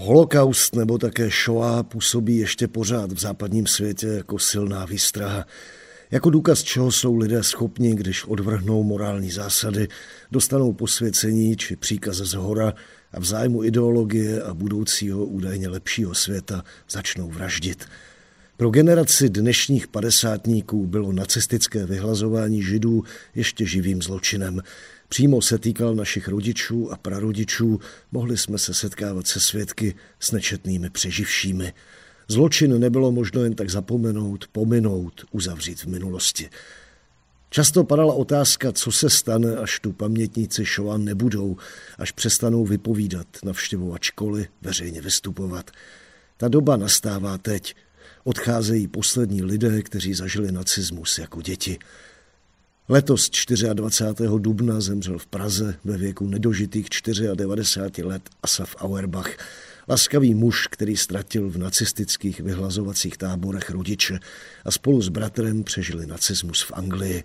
[0.00, 5.46] Holokaust nebo také Shoah působí ještě pořád v západním světě jako silná výstraha.
[6.10, 9.88] Jako důkaz, čeho jsou lidé schopni, když odvrhnou morální zásady,
[10.32, 12.74] dostanou posvěcení či příkaz z hora
[13.12, 17.84] a v zájmu ideologie a budoucího údajně lepšího světa začnou vraždit.
[18.56, 23.02] Pro generaci dnešních padesátníků bylo nacistické vyhlazování židů
[23.34, 24.62] ještě živým zločinem.
[25.08, 27.80] Přímo se týkal našich rodičů a prarodičů,
[28.12, 31.72] mohli jsme se setkávat se svědky s nečetnými přeživšími.
[32.28, 36.50] Zločin nebylo možno jen tak zapomenout, pominout, uzavřít v minulosti.
[37.50, 41.56] Často padala otázka, co se stane, až tu pamětníci Šova nebudou,
[41.98, 45.70] až přestanou vypovídat, navštěvovat školy, veřejně vystupovat.
[46.36, 47.74] Ta doba nastává teď.
[48.24, 51.78] Odcházejí poslední lidé, kteří zažili nacismus jako děti.
[52.90, 53.30] Letos
[53.74, 54.28] 24.
[54.38, 56.86] dubna zemřel v Praze ve věku nedožitých
[57.34, 59.36] 94 let Asaf Auerbach,
[59.88, 64.18] laskavý muž, který ztratil v nacistických vyhlazovacích táborech rodiče
[64.64, 67.24] a spolu s bratrem přežili nacismus v Anglii.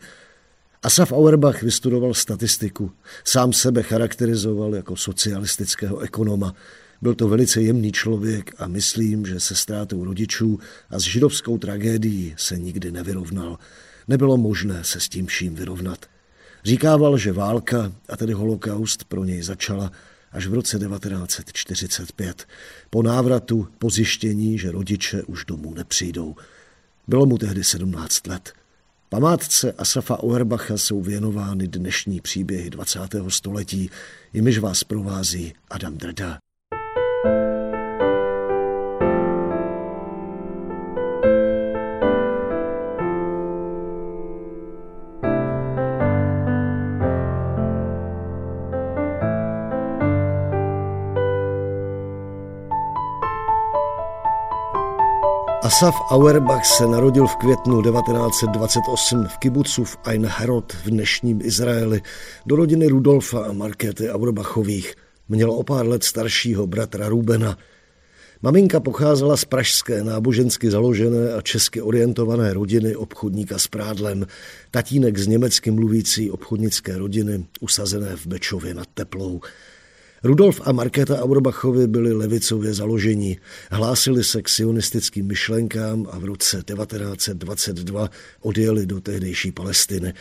[0.83, 2.92] Asaf Auerbach vystudoval statistiku,
[3.23, 6.55] sám sebe charakterizoval jako socialistického ekonoma.
[7.02, 12.33] Byl to velice jemný člověk a myslím, že se ztrátou rodičů a s židovskou tragédií
[12.38, 13.58] se nikdy nevyrovnal.
[14.07, 16.05] Nebylo možné se s tím vším vyrovnat.
[16.63, 19.91] Říkával, že válka, a tedy holokaust, pro něj začala
[20.31, 22.47] až v roce 1945,
[22.89, 26.35] po návratu, po zjištění, že rodiče už domů nepřijdou.
[27.07, 28.53] Bylo mu tehdy 17 let.
[29.09, 32.99] Památce Asafa Auerbacha jsou věnovány dnešní příběhy 20.
[33.27, 33.89] století,
[34.33, 36.42] jimiž vás provází Adam Drda.
[55.73, 62.02] Asaf Auerbach se narodil v květnu 1928 v kibucu v Ein Herod v dnešním Izraeli
[62.45, 64.95] do rodiny Rudolfa a Markéty Auerbachových.
[65.30, 67.58] Měl o pár let staršího bratra Rubena.
[68.42, 74.28] Maminka pocházela z pražské nábožensky založené a česky orientované rodiny obchodníka s prádlem.
[74.72, 79.42] Tatínek z německy mluvící obchodnické rodiny usazené v Bečově nad Teplou.
[80.26, 83.38] Rudolf a Markéta Auerbachovi byli levicově založení,
[83.72, 88.10] hlásili se k sionistickým myšlenkám a v roce 1922
[88.42, 90.14] odjeli do tehdejší Palestiny.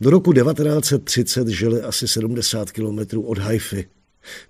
[0.00, 3.84] Do roku 1930 žili asi 70 kilometrů od Haify.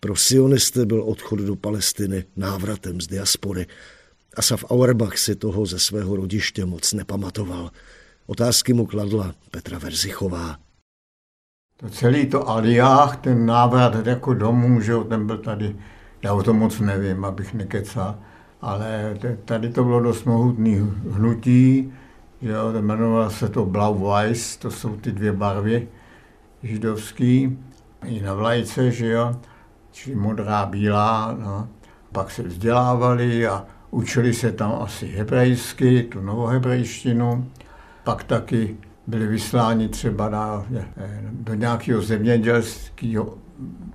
[0.00, 3.66] Pro sionisty byl odchod do Palestiny návratem z diaspory.
[4.34, 7.71] Asaf Auerbach si toho ze svého rodiště moc nepamatoval.
[8.26, 10.63] Otázky mu kladla Petra Verzichová.
[11.76, 15.76] To celý to aliách, ten návrat jako domů, že jo, ten byl tady,
[16.22, 18.16] já o tom moc nevím, abych nekecal,
[18.60, 21.92] ale tady to bylo dost mohutný hnutí,
[22.42, 25.88] že jo, jmenovalo se to Blau-Weiß, to jsou ty dvě barvy
[26.62, 27.58] židovský,
[28.04, 29.36] i na vlajce, že jo,
[29.92, 31.68] čili modrá, bílá, no.
[32.12, 37.50] Pak se vzdělávali a učili se tam asi hebrejsky, tu novohebrejštinu,
[38.04, 38.76] pak taky
[39.06, 40.66] byli vysláni třeba na,
[41.31, 43.38] do nějakého zemědělského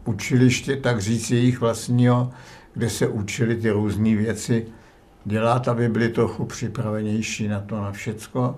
[0.06, 2.31] učiliště, tak říct jejich vlastního,
[2.74, 4.68] kde se učili ty různé věci
[5.25, 8.56] dělat, aby byli trochu připravenější na to, na všecko.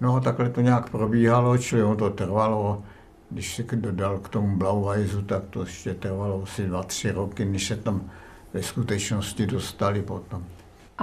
[0.00, 2.82] No a takhle to nějak probíhalo, čili ono to trvalo,
[3.30, 7.66] když se dodal k tomu Blauweisu, tak to ještě trvalo asi dva, tři roky, než
[7.66, 8.10] se tam
[8.54, 10.44] ve skutečnosti dostali potom.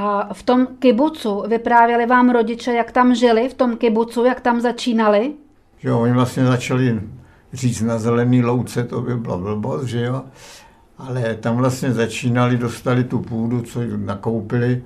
[0.02, 4.62] A v tom kibucu vyprávěli vám rodiče, jak tam žili, v tom kibucu, jak tam
[4.62, 5.34] začínali?
[5.84, 7.02] Jo, oni vlastně začali
[7.54, 10.24] říct na zelený louce, to by bylo blbost, že jo.
[10.98, 14.84] Ale tam vlastně začínali, dostali tu půdu, co nakoupili.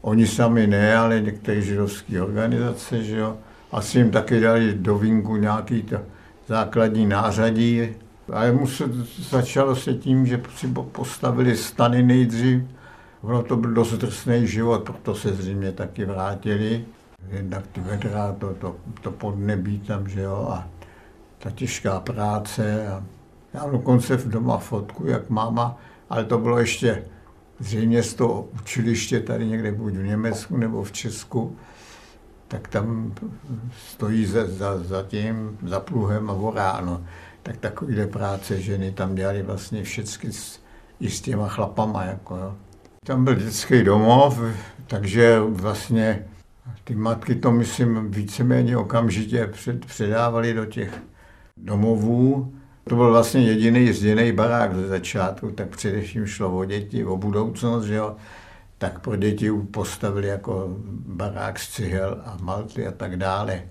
[0.00, 3.36] Oni sami ne, ale některé židovské organizace, že jo.
[3.72, 5.96] Asi jim taky dali do vínku nějaký to
[6.46, 7.88] základní nářadí.
[8.32, 8.88] Ale musel,
[9.30, 12.62] začalo se tím, že si postavili stany nejdřív,
[13.24, 16.84] Ono to byl dost drsný život, proto se zřejmě taky vrátili.
[17.28, 20.68] Jednak ty vedra, to, to, to podnebí tam, že jo, a
[21.38, 22.88] ta těžká práce.
[22.88, 23.04] A
[23.54, 25.78] já dokonce v doma fotku, jak máma,
[26.10, 27.04] ale to bylo ještě
[27.58, 31.56] zřejmě z toho učiliště tady někde buď v Německu nebo v Česku,
[32.48, 33.14] tak tam
[33.88, 37.04] stojí za, za, za tím, za pluhem a voráno.
[37.42, 40.60] Tak takovýhle práce ženy tam dělali vlastně všechny s,
[41.00, 42.04] i s těma chlapama.
[42.04, 42.54] Jako, jo.
[43.04, 44.40] Tam byl dětský domov,
[44.86, 46.24] takže vlastně
[46.84, 51.02] ty matky to, myslím, víceméně okamžitě před, předávali do těch
[51.56, 52.54] domovů.
[52.88, 57.84] To byl vlastně jediný zděný barák ze začátku, tak především šlo o děti, o budoucnost,
[57.84, 58.16] že jo.
[58.78, 60.76] Tak pro děti postavili jako
[61.06, 63.62] barák z cihel a malty a tak dále.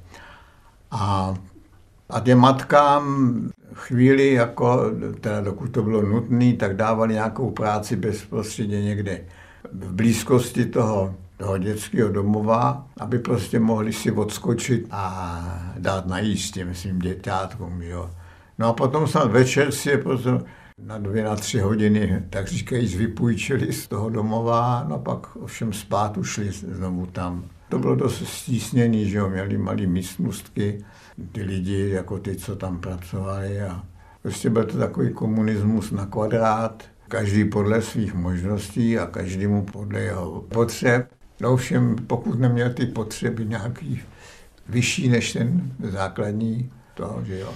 [0.91, 1.33] A,
[2.09, 3.33] a těm matkám
[3.73, 4.81] chvíli, jako,
[5.21, 9.21] teda dokud to bylo nutné, tak dávali nějakou práci bezprostředně někde
[9.71, 16.75] v blízkosti toho toho dětského domova, aby prostě mohli si odskočit a dát najíst těm
[16.75, 17.81] svým děťátkům.
[17.81, 18.09] Jo.
[18.59, 20.29] No a potom snad večer si je prostě
[20.81, 26.17] na dvě, na tři hodiny, tak říkají, vypůjčili z toho domova, no pak ovšem spát
[26.17, 27.43] ušli znovu tam.
[27.69, 30.85] To bylo dost stísněný, že jo, měli malé místnostky,
[31.31, 33.83] ty lidi, jako ty, co tam pracovali a
[34.21, 40.41] prostě byl to takový komunismus na kvadrát, každý podle svých možností a každému podle jeho
[40.41, 41.11] potřeb.
[41.41, 44.01] No všem, pokud neměl ty potřeby nějaký
[44.69, 47.53] vyšší než ten základní, to, že jo.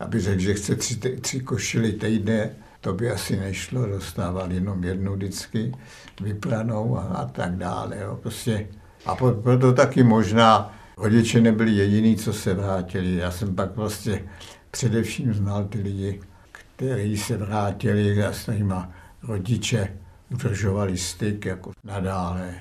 [0.00, 2.50] Aby řekl, že chce tři, tři košily týdne,
[2.80, 5.72] to by asi nešlo, dostával jenom jednu vždycky,
[6.20, 7.98] vypranou a, a tak dále.
[8.00, 8.18] Jo.
[8.22, 8.66] Prostě,
[9.06, 13.16] a proto taky možná rodiče nebyli jediní, co se vrátili.
[13.16, 14.24] Já jsem pak vlastně
[14.70, 16.20] především znal ty lidi,
[16.52, 18.74] kteří se vrátili a s nimi
[19.22, 19.88] rodiče
[20.32, 22.54] udržovali styk jako nadále.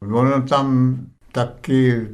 [0.00, 0.96] Ono tam
[1.32, 2.08] taky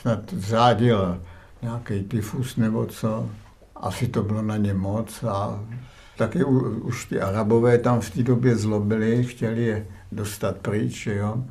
[0.00, 1.22] snad zrádil
[1.62, 3.30] nějaký tyfus nebo co.
[3.76, 5.64] Asi to bylo na ně moc a
[6.16, 11.44] taky už ty arabové tam v té době zlobili, chtěli je dostat pryč, jo.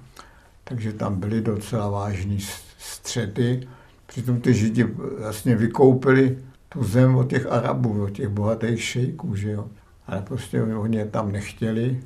[0.63, 2.37] Takže tam byly docela vážné
[2.77, 3.67] střety.
[4.05, 4.83] Přitom ty židi
[5.19, 6.37] vlastně vykoupili
[6.69, 9.67] tu zem od těch Arabů, od těch bohatých šejků, že jo.
[10.07, 12.01] Ale prostě oni je tam nechtěli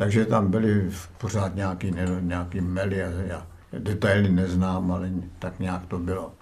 [0.00, 2.96] takže tam byly pořád nějaký, nějaký mely,
[3.26, 3.46] já
[3.78, 6.32] detaily neznám, ale tak nějak to bylo.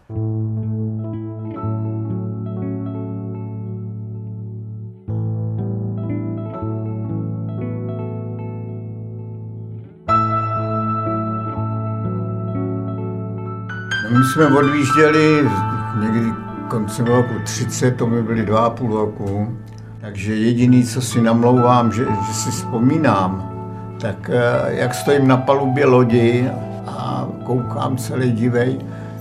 [14.10, 15.48] My jsme odjížděli
[16.00, 16.32] někdy
[16.68, 19.58] koncem roku 30, to mi byly dva a půl roku,
[20.00, 23.52] takže jediný, co si namlouvám, že, že si vzpomínám,
[24.00, 26.50] tak eh, jak stojím na palubě lodi
[26.86, 28.78] a koukám celý divej,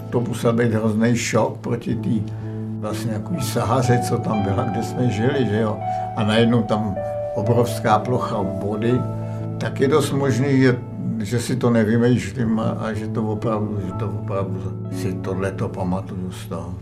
[0.09, 2.31] to musel být hrozný šok proti té
[2.79, 5.77] vlastně jako sahaře, co tam byla, kde jsme žili, že jo.
[6.15, 6.95] A najednou tam
[7.35, 9.01] obrovská plocha vody,
[9.57, 10.77] tak je dost možný, že,
[11.19, 15.69] že si to nevymýšlím a, a že to opravdu, že to opravdu si tohle to
[15.69, 16.75] pamatuju z toho.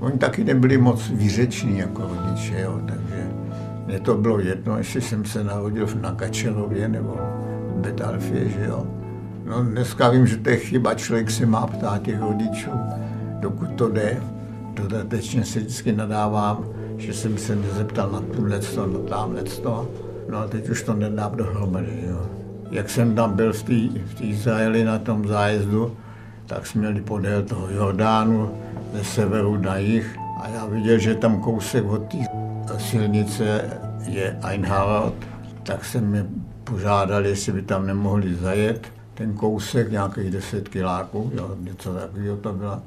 [0.00, 3.28] Oni taky nebyli moc výřeční jako rodiče, jo, takže
[3.86, 7.16] mně to bylo jedno, jestli jsem se narodil na Kačelově nebo
[7.76, 8.86] Betalfě, že jo.
[9.44, 12.70] No dneska vím, že to je chyba, člověk se má ptát těch rodičů,
[13.40, 14.22] dokud to jde.
[14.74, 16.64] Dodatečně se vždycky nadávám,
[16.96, 19.42] že jsem se nezeptal na tuhle na tamhle.
[20.30, 22.41] No a teď už to nedám dohromady, jo.
[22.72, 25.96] Jak jsem tam byl v v Izraeli na tom zájezdu,
[26.46, 28.50] tak jsme měli podél toho Jordánu
[28.92, 32.18] ze severu na jih a já viděl, že tam kousek od té
[32.78, 33.70] silnice
[34.08, 35.14] je Einhardt,
[35.62, 36.24] tak jsem mi
[36.64, 42.52] požádal, jestli by tam nemohli zajet ten kousek, nějakých 10 kiláků, jo, něco takového to
[42.52, 42.82] bylo.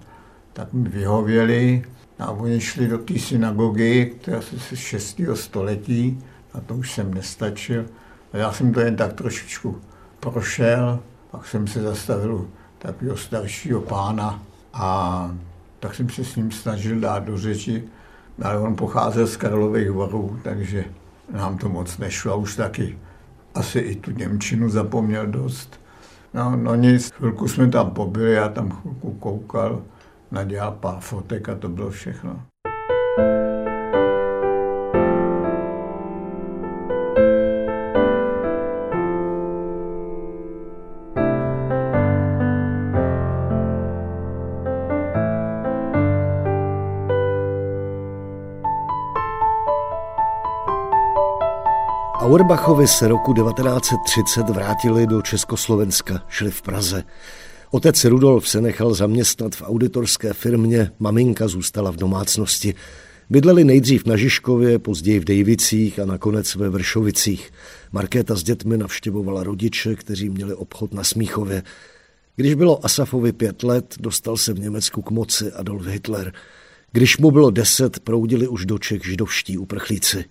[0.54, 1.84] Tak mi vyhověli
[2.20, 5.22] a oni šli do té synagogy, která se z 6.
[5.34, 6.24] století,
[6.54, 7.86] a to už jsem nestačil.
[8.36, 9.82] Já jsem to jen tak trošičku
[10.20, 11.00] prošel,
[11.32, 12.48] pak jsem se zastavil
[12.80, 15.32] takového staršího pána a
[15.80, 17.84] tak jsem se s ním snažil dát do řeči,
[18.42, 20.86] ale on pocházel z Karlových varů, takže
[21.32, 22.98] nám to moc nešlo už taky
[23.56, 25.80] asi i tu Němčinu zapomněl dost.
[26.34, 29.82] No, no nic, chvilku jsme tam pobyli, já tam chvilku koukal,
[30.32, 32.46] nadělal pár fotek a to bylo všechno.
[52.36, 57.04] Auerbachovi se roku 1930 vrátili do Československa, šli v Praze.
[57.72, 62.76] Otec Rudolf se nechal zaměstnat v auditorské firmě, maminka zůstala v domácnosti.
[63.30, 67.52] Bydleli nejdřív na Žižkově, později v Dejvicích a nakonec ve Vršovicích.
[67.92, 71.64] Markéta s dětmi navštěvovala rodiče, kteří měli obchod na Smíchově.
[72.36, 76.34] Když bylo Asafovi pět let, dostal se v Německu k moci Adolf Hitler.
[76.92, 80.26] Když mu bylo deset, proudili už do Čech židovští uprchlíci.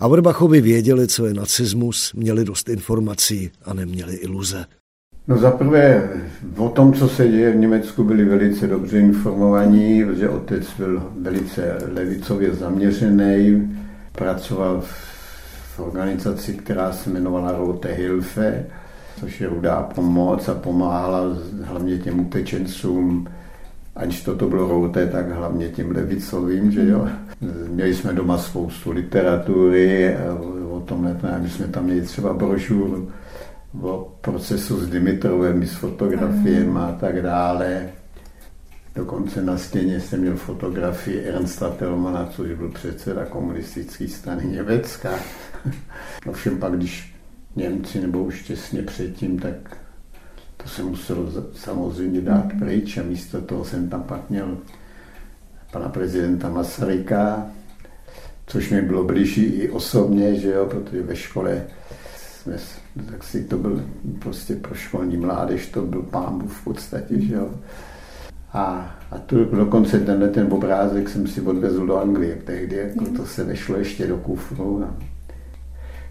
[0.00, 4.64] Auerbachovi věděli, co je nacismus, měli dost informací a neměli iluze.
[5.28, 6.10] No zaprvé
[6.56, 11.78] o tom, co se děje v Německu, byli velice dobře informovaní, že otec byl velice
[11.92, 13.68] levicově zaměřený,
[14.12, 14.80] pracoval
[15.74, 18.66] v organizaci, která se jmenovala Rote Hilfe,
[19.20, 21.22] což je rudá pomoc a pomáhala
[21.62, 23.28] hlavně těm utečencům,
[23.96, 27.08] aniž to, to bylo Rote, tak hlavně těm levicovým, že jo.
[27.68, 30.16] Měli jsme doma spoustu literatury
[30.70, 33.12] o tomhle, my jsme tam měli třeba brožuru
[33.80, 37.88] o procesu s Dimitrovem, s fotografiemi a tak dále.
[38.94, 45.10] Dokonce na stěně jsem měl fotografii Ernsta Telmana, což byl předseda komunistické strany Německa.
[46.26, 47.14] Ovšem pak, když
[47.56, 49.76] Němci nebo už těsně předtím, tak
[50.56, 54.58] to se muselo samozřejmě dát pryč a místo toho jsem tam pak měl
[55.76, 57.46] pana prezidenta Masaryka,
[58.46, 61.62] což mi bylo blížší i osobně, že jo, protože ve škole
[62.16, 62.56] jsme,
[63.10, 63.82] tak si to byl
[64.18, 67.50] prostě pro školní mládež, to byl pámbu v podstatě, že jo.
[68.52, 73.26] A, a tu dokonce tenhle ten obrázek jsem si odvezl do Anglie tehdy, jako to
[73.26, 74.84] se nešlo ještě do kufru.
[74.84, 74.96] A,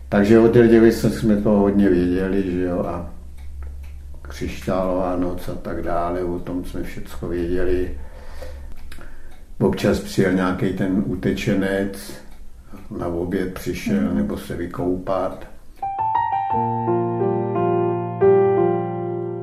[0.09, 3.09] takže od těch jsme to hodně věděli, že jo, a
[4.21, 7.97] křišťálová noc a tak dále, o tom jsme všechno věděli.
[9.59, 12.13] Občas přijel nějaký ten utečenec,
[12.97, 14.15] na oběd přišel mm.
[14.15, 15.47] nebo se vykoupat.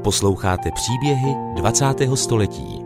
[0.05, 1.85] Posloucháte příběhy 20.
[2.15, 2.79] století.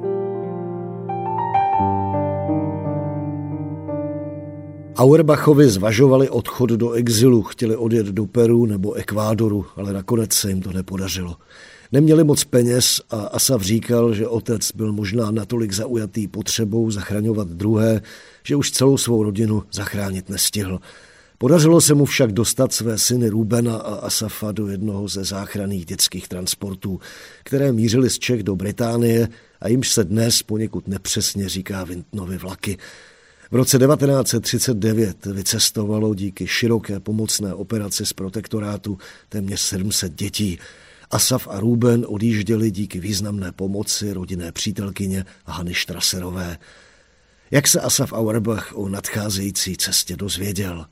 [4.97, 10.63] Auerbachovi zvažovali odchod do exilu, chtěli odjet do Peru nebo Ekvádoru, ale nakonec se jim
[10.63, 11.37] to nepodařilo.
[11.93, 18.03] Neměli moc peněz a Asaf říkal, že otec byl možná natolik zaujatý potřebou zachraňovat druhé,
[18.43, 20.81] že už celou svou rodinu zachránit nestihl.
[21.39, 26.29] Podařilo se mu však dostat své syny Rubena a Asafa do jednoho ze záchranných dětských
[26.29, 27.01] transportů,
[27.45, 29.29] které mířily z Čech do Británie
[29.61, 32.79] a jimž se dnes poněkud nepřesně říká Vintnovy vlaky.
[33.51, 40.59] V roce 1939 vycestovalo díky široké pomocné operaci z protektorátu téměř 700 dětí.
[41.11, 46.59] Asaf a Ruben odjížděli díky významné pomoci rodinné přítelkyně Hany Štraserové.
[47.51, 50.87] Jak se Asaf Auerbach o nadcházející cestě dozvěděl?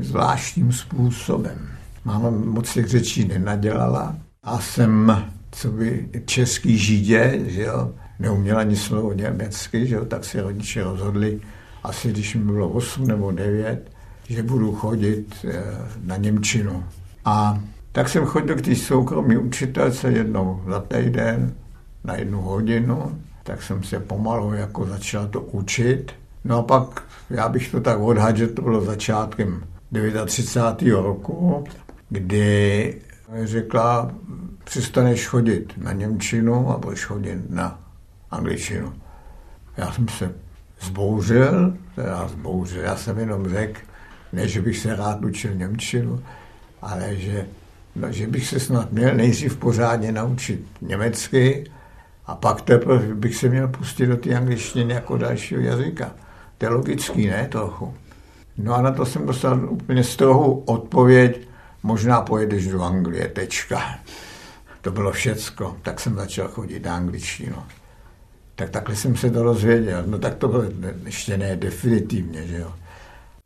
[0.00, 1.68] Zvláštním způsobem.
[2.04, 8.76] Máma moc těch řečí nenadělala a jsem, co by český židě, že jo, neuměla ani
[8.76, 11.40] slovo německy, že jo, tak si rodiče rozhodli,
[11.82, 13.90] asi když mi bylo 8 nebo 9,
[14.28, 15.62] že budu chodit eh,
[16.02, 16.84] na Němčinu.
[17.24, 17.62] A
[17.96, 21.54] tak jsem chodil k té soukromé učitelce jednou za týden
[22.04, 26.12] na jednu hodinu, tak jsem se pomalu jako začal to učit.
[26.44, 29.64] No a pak, já bych to tak odhadl, že to bylo začátkem
[30.26, 30.94] 39.
[30.94, 31.64] roku,
[32.08, 32.94] kdy
[33.44, 34.10] řekla,
[34.64, 37.80] přestaneš chodit na Němčinu a budeš chodit na
[38.30, 38.92] angličtinu.
[39.76, 40.32] Já jsem se
[40.80, 43.80] zbouřil, teda zbouřil, já jsem jenom řekl,
[44.32, 46.22] ne, že bych se rád učil Němčinu,
[46.82, 47.46] ale že,
[48.00, 51.70] no, že bych se snad měl nejdřív pořádně naučit německy
[52.26, 56.10] a pak teprve bych se měl pustit do té angličtiny jako dalšího jazyka.
[56.58, 57.94] To je logický, ne, trochu.
[58.58, 61.48] No a na to jsem dostal úplně strohou odpověď,
[61.82, 63.98] možná pojedeš do Anglie, tečka.
[64.80, 65.76] To bylo všecko.
[65.82, 67.56] Tak jsem začal chodit na angličtinu.
[68.54, 70.02] Tak takhle jsem se to dozvěděl.
[70.06, 70.64] No tak to bylo
[71.04, 72.72] ještě ne definitivně, že jo.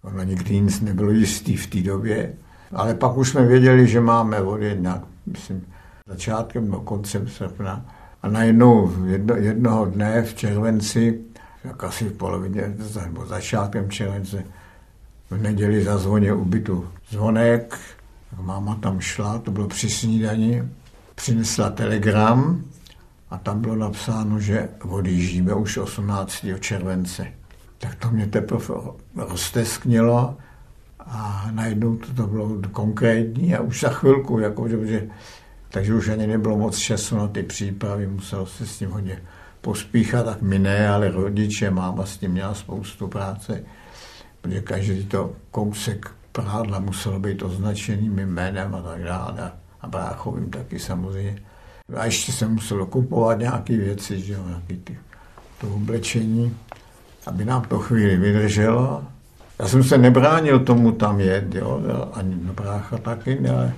[0.03, 2.33] Ono nikdy nic nebylo jistý v té době.
[2.73, 5.67] Ale pak už jsme věděli, že máme odjet nějak, myslím,
[6.07, 7.87] začátkem nebo koncem srpna.
[8.23, 11.21] A najednou jedno, jednoho dne v červenci,
[11.65, 14.45] jak asi v polovině, nebo začátkem července,
[15.31, 17.79] v neděli zazvonil u bytu zvonek,
[18.31, 20.63] tak máma tam šla, to bylo při snídani,
[21.15, 22.65] přinesla telegram
[23.31, 26.45] a tam bylo napsáno, že odjíždíme už 18.
[26.61, 27.27] července.
[27.79, 28.75] Tak to mě teprve
[29.17, 30.37] roztesknilo
[31.11, 35.09] a najednou to, to bylo konkrétní a už za chvilku, jako, že,
[35.69, 39.23] takže už ani nebylo moc času na ty přípravy, muselo se s tím hodně
[39.61, 43.65] pospíchat, tak my ne, ale rodiče, máma s tím měla spoustu práce
[44.41, 49.53] protože každý to kousek prádla muselo být označený mým jménem a tak dále.
[49.81, 51.43] A bráchovým taky samozřejmě.
[51.97, 54.99] A ještě jsem musel kupovat nějaké věci, že jo, nějaký ty,
[55.61, 56.57] to oblečení,
[57.27, 59.05] aby nám to chvíli vydrželo.
[59.61, 63.73] Já jsem se nebránil tomu tam jet, jo, ani brácha taky, ale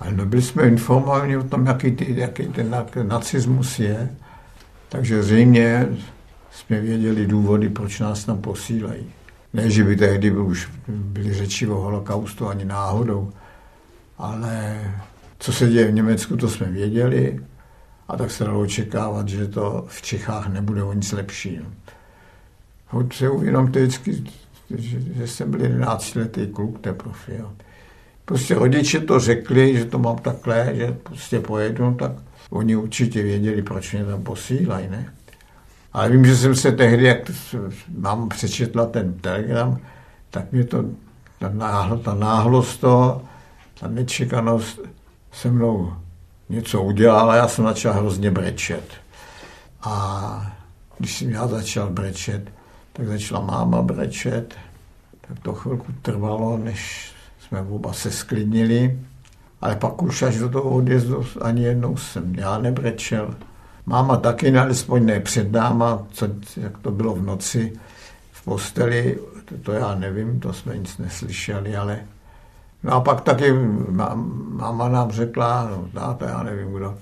[0.00, 4.10] Ale nebyli jsme informováni o tom, jaký, ty, jaký ten nacismus je.
[4.88, 5.88] Takže zřejmě
[6.50, 9.04] jsme věděli důvody, proč nás tam posílají.
[9.52, 13.32] Ne, že by tehdy byl už byly řeči o holokaustu ani náhodou,
[14.18, 14.80] ale
[15.38, 17.40] co se děje v Německu, to jsme věděli
[18.08, 21.60] a tak se dalo očekávat, že to v Čechách nebude o nic lepší.
[22.88, 24.24] Hoď se uvědomte vždycky,
[24.76, 27.14] že, že jsem byl 11 letý kluk teprve.
[27.38, 27.52] Jo.
[28.24, 32.12] Prostě rodiče to řekli, že to mám takhle, že prostě pojedu, tak
[32.50, 35.12] oni určitě věděli, proč mě tam posílají, ne?
[35.92, 37.30] Ale vím, že jsem se tehdy, jak
[37.98, 39.78] mám přečetla ten telegram,
[40.30, 40.84] tak mě to,
[41.38, 43.22] ta, náhlo, ta náhlost toho,
[43.80, 44.80] ta nečekanost
[45.32, 45.92] se mnou
[46.48, 48.84] něco udělala, já jsem začal hrozně brečet.
[49.82, 50.56] A
[50.98, 52.52] když jsem já začal brečet,
[53.00, 54.54] tak začala máma brečet,
[55.28, 58.98] tak to chvilku trvalo, než jsme oba se sklidnili,
[59.60, 63.34] ale pak už až do toho odjezdu ani jednou jsem já nebrečel.
[63.86, 67.72] Máma taky, alespoň ne před náma, co, jak to bylo v noci
[68.32, 72.00] v posteli, to, to já nevím, to jsme nic neslyšeli, ale
[72.82, 73.52] No a pak taky
[74.50, 76.94] máma nám řekla, no táta, já nevím kdo,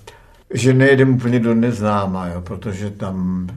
[0.55, 3.49] že nejedeme úplně do neznáma, jo, protože tam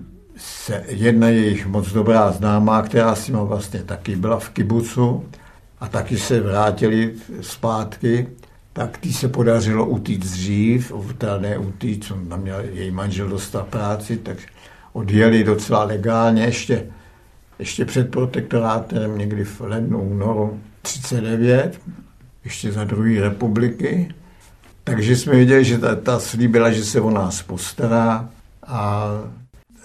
[0.42, 5.26] se jedna jejich moc dobrá známá, která s ním vlastně taky byla v kibucu
[5.80, 8.28] a taky se vrátili zpátky,
[8.74, 13.68] tak tý se podařilo utíct dřív, teda ne utíct, co tam měl její manžel dostat
[13.68, 14.38] práci, tak
[14.94, 16.86] odjeli docela legálně ještě,
[17.60, 21.82] ještě před protektorátem někdy v lednu, únoru 39,
[22.44, 24.14] ještě za druhé republiky.
[24.84, 28.30] Takže jsme viděli, že ta, ta slíbila, že se o nás postará
[28.68, 29.08] a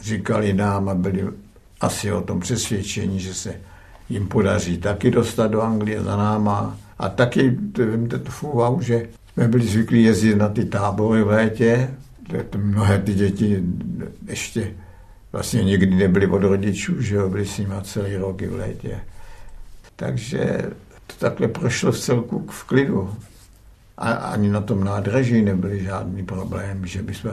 [0.06, 1.28] říkali nám a byli
[1.80, 3.54] asi o tom přesvědčení, že se
[4.08, 6.78] jim podaří taky dostat do Anglie za náma.
[6.98, 8.44] A taky, vemte to v
[8.80, 11.90] že jsme byli zvyklí jezdit na ty tábory v létě,
[12.56, 13.62] mnohé ty děti
[14.26, 14.72] ještě
[15.32, 19.00] vlastně někdy nebyly od rodičů, že jo, byli s nimi celý roky v létě.
[19.97, 20.71] Takže
[21.06, 23.14] to takhle prošlo v celku v klidu.
[23.99, 27.30] A ani na tom nádraží nebyly žádný problém, že by jsme...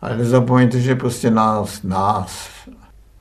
[0.00, 2.48] Ale nezapomeňte, že prostě nás, nás,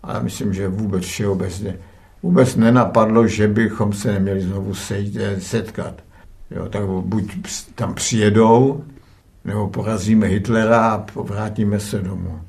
[0.03, 1.79] ale myslím, že vůbec všeobecně,
[2.23, 5.93] vůbec nenapadlo, že bychom se neměli znovu sejít, setkat.
[6.51, 7.37] Jo, tak buď
[7.75, 8.83] tam přijedou,
[9.45, 12.41] nebo porazíme Hitlera a vrátíme se domů.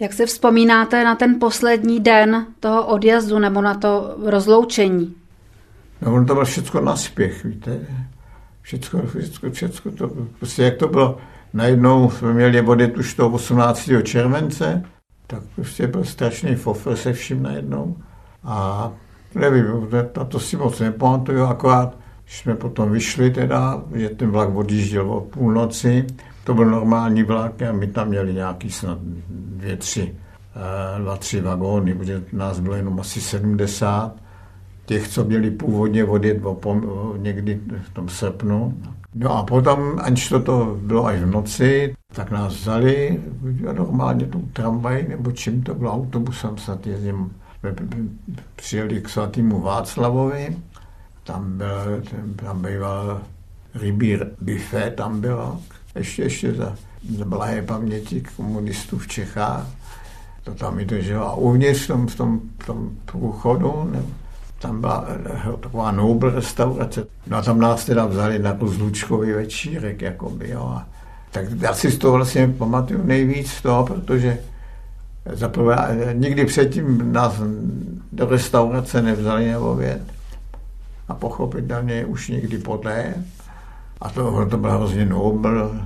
[0.00, 5.14] Jak si vzpomínáte na ten poslední den toho odjezdu nebo na to rozloučení?
[6.02, 7.80] No ono to bylo všechno naspěch, víte.
[8.62, 11.18] Všechno, všechno, všechno to, prostě jak to bylo,
[11.52, 13.90] najednou jsme měli odjet už toho 18.
[14.02, 14.82] července,
[15.26, 17.96] tak prostě byl strašný fofr se vším najednou.
[18.44, 18.90] A
[19.34, 24.54] nevím, to, to si moc nepamatuju, akorát, když jsme potom vyšli teda, že ten vlak
[24.54, 26.06] odjížděl o půlnoci,
[26.44, 30.14] to byl normální vlak a my tam měli nějaký snad dvě, tři,
[30.56, 34.16] eh, dva, tři vagóny, protože nás bylo jenom asi 70
[34.86, 36.38] těch, co měli původně odjet
[37.16, 38.74] někdy v tom srpnu.
[39.14, 43.20] No a potom, aniž to, to bylo až v noci, tak nás vzali
[43.72, 47.32] normálně tou tramvaj, nebo čím to bylo autobusem, snad jezdím,
[48.56, 50.56] přijeli k svatýmu Václavovi,
[51.24, 52.02] tam byl,
[52.36, 53.20] tam býval
[53.74, 55.60] rybí buffet, tam bylo,
[55.94, 56.76] ještě, ještě za,
[57.16, 59.66] za blahé paměti komunistů v Čechách,
[60.44, 61.26] to tam i drželo.
[61.26, 64.08] A uvnitř v tom, v tom, v tom průchodu, nebo,
[64.58, 67.06] tam byla eh, taková Noble restaurace.
[67.26, 70.62] No a tam nás teda vzali na zlučkový večírek, jakoby, jo.
[70.62, 70.86] A
[71.30, 74.38] tak já si z toho vlastně pamatuju nejvíc toho, protože
[75.32, 77.40] zaprvé eh, nikdy předtím nás
[78.12, 80.02] do restaurace nevzali na oběd
[81.08, 83.14] a pochopitelně už někdy poté.
[84.00, 85.80] A to, to byl hrozně nobl,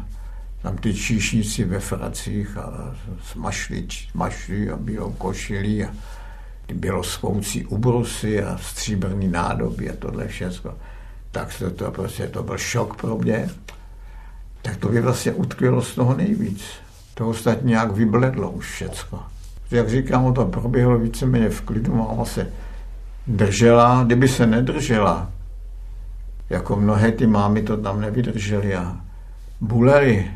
[0.63, 2.95] tam ty číšníci ve fracích a
[3.33, 5.89] smašli, smašli a bílou košilí a
[6.67, 10.75] ty bělospoucí ubrusy a stříbrný nádoby a tohle všechno.
[11.31, 13.49] Tak to, to, prostě, to byl šok pro mě.
[14.63, 16.65] Tak to by vlastně utkvělo z toho nejvíc.
[17.15, 19.23] To ostatně nějak vybledlo už všecko.
[19.71, 22.53] Jak říkám, to proběhlo víceméně v klidu, máma se
[23.27, 25.31] držela, kdyby se nedržela,
[26.51, 28.97] jako mnohé ty mámy to tam nevydržely a
[29.61, 30.31] bulely.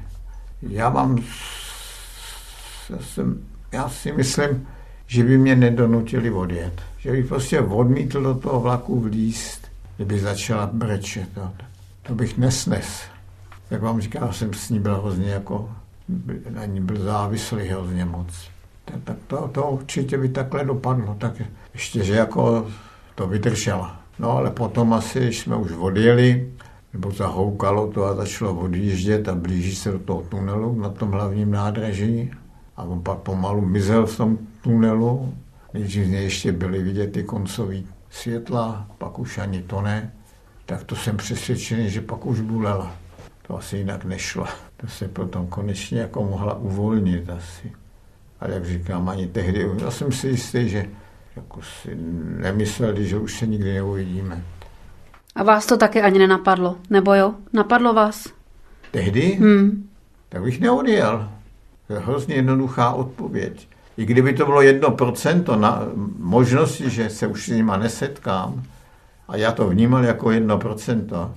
[0.62, 1.18] Já mám,
[2.90, 3.38] já, jsem,
[3.72, 4.66] já si myslím,
[5.07, 6.83] že by mě nedonutili odjet.
[6.99, 11.29] Že bych prostě odmítl do toho vlaku vlíst, kdyby začala brečet.
[11.35, 11.51] To,
[12.03, 13.03] to bych nesnes.
[13.71, 15.71] Jak vám říkal, jsem s ní byl hrozně jako,
[16.51, 18.51] na ní byl závislý hrozně moc.
[19.05, 21.16] Tak to, to určitě by takhle dopadlo.
[21.19, 21.42] Tak
[21.75, 22.66] ještě, že jako
[23.14, 24.01] to vydržela.
[24.19, 26.53] No ale potom asi, když jsme už odjeli,
[26.92, 31.51] nebo zahoukalo to a začalo odjíždět a blíží se do toho tunelu na tom hlavním
[31.51, 32.31] nádraží.
[32.76, 35.34] A on pak pomalu mizel v tom tunelu.
[35.74, 37.76] Nejdřív ještě byly vidět ty koncové
[38.10, 40.12] světla, pak už ani to ne.
[40.66, 42.96] Tak to jsem přesvědčený, že pak už bulela.
[43.46, 44.46] To asi jinak nešlo.
[44.76, 47.72] To se potom konečně jako mohla uvolnit asi.
[48.40, 50.86] Ale jak říkám, ani tehdy, já jsem si jistý, že
[51.36, 51.96] jako si
[52.40, 54.42] nemysleli, že už se nikdy neuvidíme.
[55.34, 57.34] A vás to taky ani nenapadlo, nebo jo?
[57.52, 58.28] Napadlo vás?
[58.90, 59.32] Tehdy?
[59.40, 59.88] Hmm.
[60.28, 61.36] Tak bych neodjel.
[61.88, 63.68] Hrozně jednoduchá odpověď.
[63.96, 65.83] I kdyby to bylo jedno procento na
[66.18, 68.62] možnosti, že se už s nima nesetkám,
[69.29, 71.31] a já to vnímal jako jedno procento,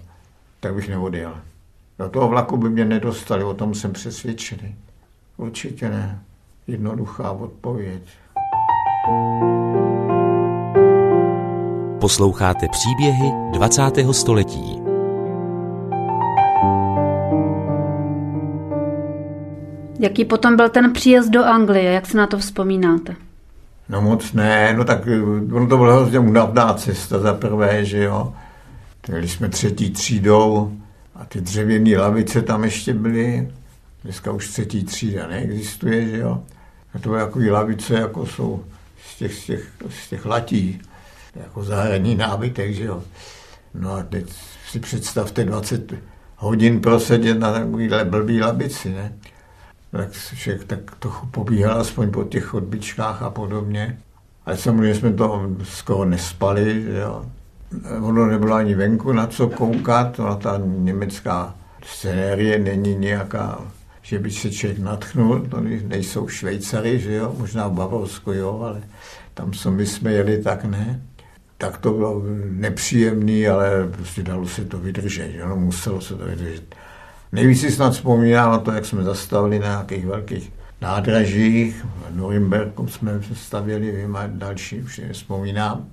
[0.59, 1.33] tak bych neodjel.
[1.99, 4.75] Do toho vlaku by mě nedostali, o tom jsem přesvědčený.
[5.37, 6.19] Určitě ne.
[6.67, 8.01] Jednoduchá odpověď.
[11.99, 13.83] Posloucháte příběhy 20.
[14.11, 14.78] století.
[19.99, 23.15] Jaký potom byl ten příjezd do Anglie, jak se na to vzpomínáte?
[23.89, 25.07] No moc ne, no tak
[25.53, 28.33] ono to bylo hrozně unavná cesta za prvé, že jo.
[29.09, 30.73] Byli jsme třetí třídou
[31.15, 33.51] a ty dřevěné lavice tam ještě byly.
[34.03, 36.43] Dneska už třetí třída neexistuje, že jo.
[36.93, 38.63] A to byly takové lavice, jako jsou
[39.07, 40.81] z těch, z těch, z těch latí,
[41.35, 43.03] jako zahradní nábytek, že jo.
[43.73, 44.25] No a teď
[44.67, 45.93] si představte 20
[46.37, 49.13] hodin prosedět na takovýhle blbý labici, ne?
[49.91, 53.97] Tak však tak trochu pobíhal aspoň po těch chodbičkách a podobně.
[54.45, 57.25] Ale samozřejmě jsme to skoro nespali, že jo.
[58.01, 63.61] Ono nebylo ani venku na co koukat, ona ta německá scenérie není nějaká,
[64.01, 68.81] že by se člověk natchnul, to nejsou Švejcary, že jo, možná v Bavorsku, jo, ale
[69.33, 71.01] tam, co my jsme jeli, tak ne.
[71.57, 76.25] Tak to bylo nepříjemný, ale prostě dalo se to vydržet, jo, no, muselo se to
[76.25, 76.75] vydržet.
[77.31, 81.85] Nejvíc si snad vzpomínám na to, jak jsme zastavili na nějakých velkých nádražích.
[81.85, 85.85] V Norimberku jsme stavěli, vím, a další už vzpomínám.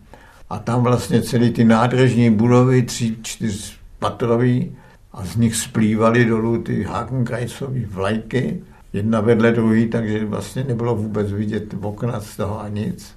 [0.50, 4.76] A tam vlastně celý ty nádražní budovy, tři, čtyř patrový,
[5.16, 11.32] a z nich splývaly dolů ty Hakenkrajcové vlajky, jedna vedle druhý, takže vlastně nebylo vůbec
[11.32, 13.16] vidět okna z toho a nic.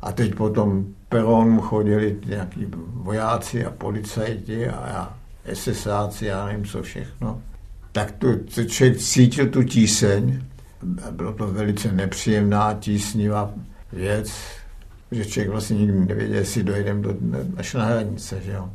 [0.00, 5.14] A teď potom peronu chodili nějaký vojáci a policajti a, a
[5.54, 7.42] SSáci, já nevím co všechno.
[7.92, 10.42] Tak to, to člověk cítil tu tíseň.
[11.10, 13.54] Bylo to velice nepříjemná, tísnivá
[13.92, 14.32] věc,
[15.10, 17.14] že člověk vlastně nikdy nevěděl, jestli dojdeme do,
[17.56, 18.40] až na hranice.
[18.44, 18.70] Že jo.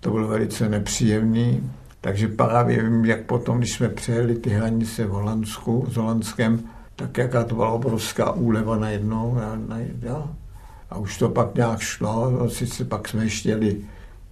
[0.00, 1.70] To bylo velice nepříjemný.
[2.00, 6.60] Takže právě vím, jak potom, když jsme přejeli ty hranice v Holandsku, s Holandskem,
[6.96, 9.34] tak jaká to byla obrovská úleva najednou.
[9.34, 10.30] Na, na, jo.
[10.90, 13.76] A už to pak nějak šlo, no, sice pak jsme ještě jeli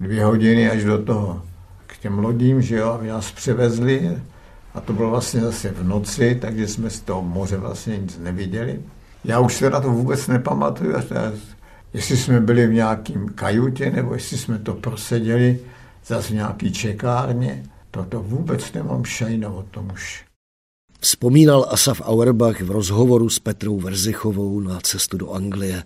[0.00, 1.42] dvě hodiny až do toho
[1.92, 4.18] k těm lodím, že jo, aby nás převezli.
[4.74, 8.80] A to bylo vlastně zase v noci, takže jsme z toho moře vlastně nic neviděli.
[9.24, 10.94] Já už se na to vůbec nepamatuju,
[11.94, 15.60] jestli jsme byli v nějakém kajutě, nebo jestli jsme to proseděli
[16.06, 17.64] zase v nějaký čekárně.
[17.90, 20.24] Toto vůbec nemám šajno o tom už.
[21.00, 25.82] Vzpomínal Asaf Auerbach v rozhovoru s Petrou Verzichovou na cestu do Anglie,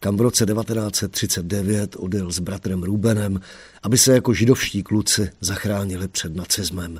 [0.00, 3.40] kam v roce 1939 odjel s bratrem Rubenem,
[3.82, 6.98] aby se jako židovští kluci zachránili před nacismem.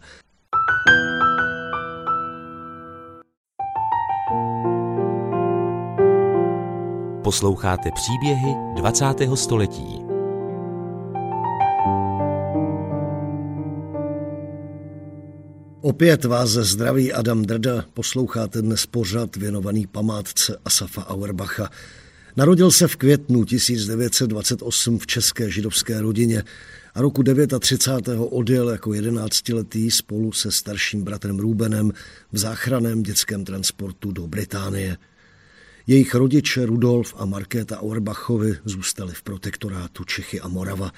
[7.23, 9.05] Posloucháte příběhy 20.
[9.35, 10.09] století.
[15.81, 21.71] Opět vás ze zdraví Adam Drda posloucháte dnes pořad věnovaný památce Asafa Auerbacha.
[22.39, 26.43] Narodil se v květnu 1928 v české židovské rodině
[26.95, 27.23] a roku
[27.61, 28.21] 39.
[28.31, 31.93] odjel jako 11-letý spolu se starším bratrem Rubenem
[32.33, 34.97] v záchraném dětském transportu do Británie.
[35.87, 40.93] Jejich rodiče Rudolf a Markéta Auerbachovi zůstali v protektorátu Čechy a Morava.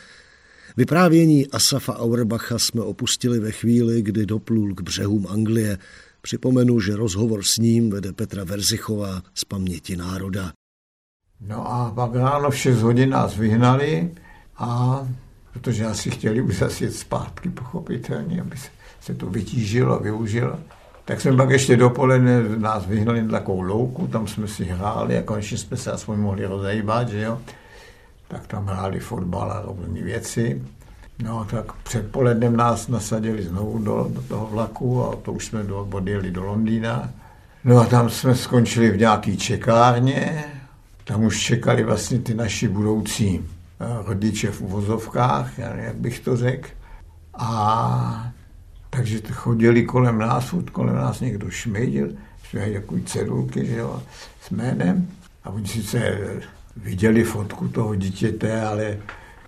[0.77, 5.79] Vyprávění Asafa Auerbacha jsme opustili ve chvíli, kdy doplul k břehům Anglie.
[6.21, 10.53] Připomenu, že rozhovor s ním vede Petra Verzichová z paměti národa.
[11.47, 14.11] No a pak ráno v 6 hodin nás vyhnali
[14.59, 15.01] a
[15.53, 18.69] protože asi chtěli už zase jet zpátky, pochopitelně, aby se,
[19.01, 20.59] se to vytížilo a využilo.
[21.05, 25.23] Tak jsme pak ještě dopoledne nás vyhnali na takovou louku, tam jsme si hráli a
[25.23, 27.39] konečně jsme se aspoň mohli rozejbat, že jo.
[28.29, 30.63] Tak tam hráli fotbal a různé věci.
[31.23, 35.89] No tak předpolednem nás nasadili znovu do, do toho vlaku a to už jsme do,
[35.93, 37.11] odjeli do Londýna.
[37.65, 40.45] No a tam jsme skončili v nějaký čekárně,
[41.05, 46.69] tam už čekali vlastně ty naši budoucí eh, rodiče v uvozovkách, jak bych to řekl.
[47.35, 48.33] A
[48.91, 52.09] takže chodili kolem nás, kolem nás někdo šmejdil,
[52.45, 54.03] jsme měli takový cedulky, že jo,
[54.41, 55.09] s jménem.
[55.45, 56.19] A oni sice
[56.77, 58.99] viděli fotku toho dítěte, ale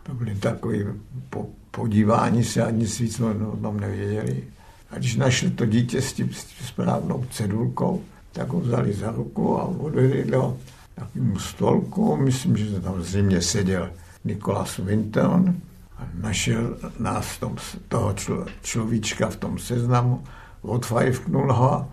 [0.03, 0.85] to byly takový
[1.31, 4.45] po, podívání se a nic víc o tom nevěděli.
[4.91, 9.11] A když našli to dítě s tím, s tím správnou cedulkou, tak ho vzali za
[9.11, 10.57] ruku a odvedli do
[10.95, 12.17] takovému stolku.
[12.17, 13.91] Myslím, že tam v zimě seděl
[14.25, 15.55] Nikolas Winton
[15.99, 17.57] a našel nás tom,
[17.89, 20.25] toho člo, človíčka v tom seznamu,
[20.63, 21.89] odfajfknul ho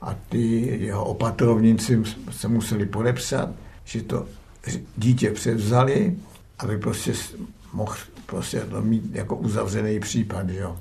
[0.00, 3.48] a ty jeho opatrovníci se museli podepsat,
[3.84, 4.26] že to
[4.96, 6.16] dítě převzali,
[6.58, 7.12] aby prostě
[7.72, 7.94] mohl
[8.26, 10.76] prostě to mít jako uzavřený případ, jo.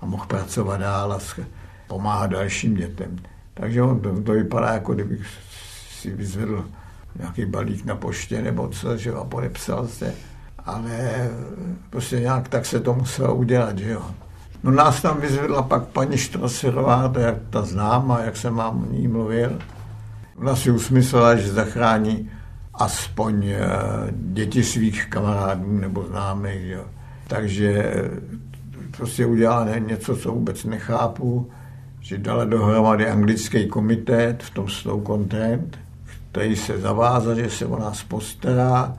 [0.00, 1.18] A mohl pracovat dál a
[1.86, 3.18] pomáhat dalším dětem.
[3.54, 5.26] Takže on, to, to vypadá, jako kdybych
[5.90, 6.64] si vyzvedl
[7.18, 10.14] nějaký balík na poště nebo co, že a podepsal se.
[10.64, 11.30] Ale
[11.90, 14.02] prostě nějak tak se to muselo udělat, že jo.
[14.62, 18.92] No nás tam vyzvedla pak paní Štraserová, to jak ta známa, jak jsem vám o
[18.92, 19.58] ní mluvil.
[20.38, 22.30] Ona si usmyslela, že zachrání
[22.74, 23.58] aspoň eh,
[24.10, 26.62] děti svých kamarádů nebo známých.
[26.64, 26.84] Jo.
[27.26, 28.10] Takže eh,
[28.96, 31.50] prostě udělala něco, co vůbec nechápu,
[32.00, 35.78] že dala dohromady anglický komitét v tom Slow Content,
[36.32, 38.96] který se zavázal, že se o nás postará,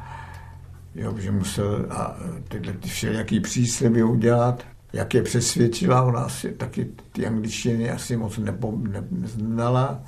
[0.96, 2.15] jo, že musel a
[2.48, 4.63] tyhle ty všelijaký přísliby udělat.
[4.94, 10.00] Jak je přesvědčila, ona si taky ty angličtiny asi moc nepo, ne, neznala,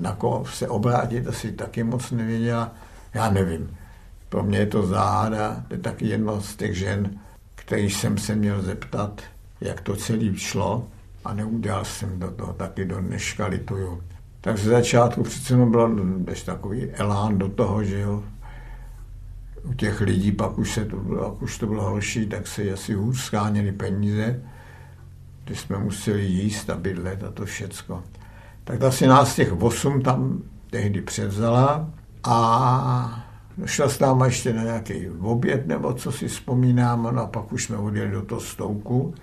[0.00, 2.72] na koho se obrátit asi taky moc nevěděla.
[3.14, 3.76] Já nevím.
[4.28, 7.10] Pro mě je to záhada, to je taky jedna z těch žen,
[7.54, 9.22] který jsem se měl zeptat,
[9.60, 10.86] jak to celý šlo
[11.24, 14.02] a neudělal jsem do toho, taky do dneška lituju.
[14.40, 18.22] Tak ze začátku přece jenom byl takový elán do toho, že jo,
[19.62, 22.70] u těch lidí pak už, se to bylo, pak už to bylo horší, tak se
[22.70, 24.42] asi hůř scháněli peníze,
[25.44, 28.02] když jsme museli jíst a bydlet a to všecko.
[28.64, 31.90] Tak asi nás těch osm tam tehdy převzala
[32.24, 33.24] a
[33.64, 37.64] šla s náma ještě na nějaký oběd, nebo co si vzpomínám, no a pak už
[37.64, 39.14] jsme odjeli do toho stouku.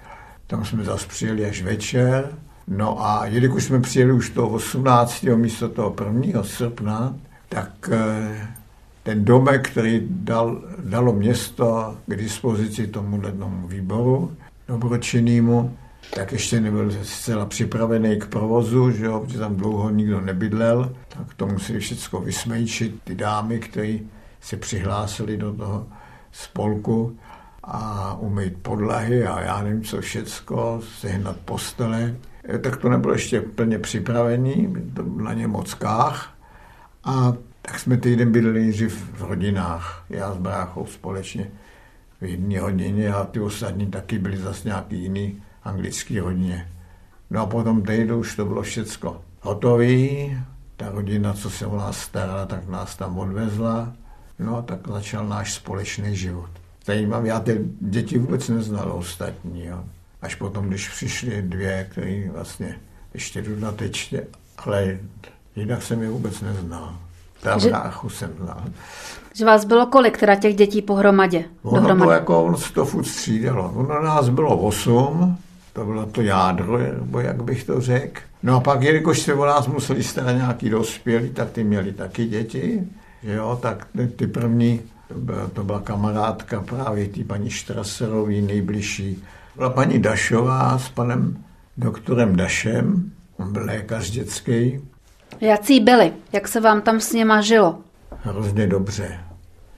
[0.48, 2.38] Tam jsme zase přijeli až večer.
[2.68, 5.24] No a jelikož jsme přijeli už toho 18.
[5.24, 6.44] místo toho 1.
[6.44, 7.16] srpna,
[7.50, 8.48] tak eh,
[9.04, 15.78] ten domek, který dal, dalo město k dispozici tomu jednomu výboru dobročinnému,
[16.14, 21.34] tak ještě nebyl zcela připravený k provozu, že jo, protože tam dlouho nikdo nebydlel, tak
[21.34, 23.98] to museli všechno vysmejčit ty dámy, které
[24.42, 25.88] se přihlásili do toho
[26.32, 27.18] spolku
[27.64, 32.16] a umýt podlahy a já nevím co všecko, sehnat postele.
[32.54, 36.34] E, tak to nebylo ještě plně připravený, to na němockách.
[37.04, 41.52] A tak jsme týden bydleli nejdřív v rodinách, já s bráchou společně
[42.22, 46.68] v jedné hodině a ty ostatní taky byli zase nějaký jiný anglický rodině.
[47.30, 50.38] No a potom týden už to bylo všecko hotový,
[50.78, 53.94] ta rodina, co se o nás starala, tak nás tam odvezla.
[54.40, 56.50] No a tak začal náš společný život.
[56.86, 59.66] Zajímavý, já ty děti vůbec neznal ostatní.
[59.66, 59.84] Jo.
[60.22, 62.76] Až potom, když přišly dvě, které vlastně
[63.14, 64.22] ještě dodatečně,
[64.58, 64.98] ale
[65.56, 66.98] jinak jsem je vůbec neznal.
[67.42, 67.72] Teda že,
[68.08, 68.64] jsem znal.
[69.34, 71.46] Že vás bylo kolik teda těch dětí pohromadě?
[71.64, 72.00] Ono dohromady?
[72.00, 73.72] bylo jako, se to furt střídalo.
[73.76, 75.38] Ono nás bylo osm,
[75.74, 78.22] to bylo to jádro, nebo jak bych to řekl.
[78.44, 82.26] No a pak, jelikož se o nás museli starat nějaký dospělí, tak ty měli taky
[82.26, 82.88] děti,
[83.24, 89.24] že jo, tak ty první, to byla, to byla kamarádka právě ty paní Štraserový nejbližší.
[89.58, 91.44] Byla paní Dašová s panem
[91.78, 94.82] doktorem Dašem, on byl lékař dětský.
[95.42, 96.14] Jací byli?
[96.34, 97.80] Jak se vám tam s něma žilo?
[98.24, 99.20] Hrozně dobře.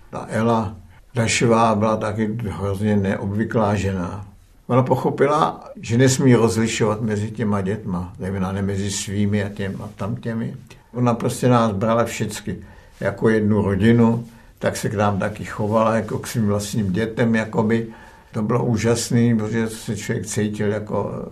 [0.09, 0.75] Ta Ela
[1.15, 4.25] Dašová byla taky hrozně neobvyklá žena.
[4.67, 10.15] Ona pochopila, že nesmí rozlišovat mezi těma dětma, zejména ne mezi svými a těma tam
[10.15, 10.55] těmi.
[10.93, 12.55] Ona prostě nás brala všechny
[12.99, 14.25] jako jednu rodinu,
[14.59, 17.87] tak se k nám taky chovala jako k svým vlastním dětem, jakoby.
[18.31, 21.25] To bylo úžasné, protože se člověk cítil jako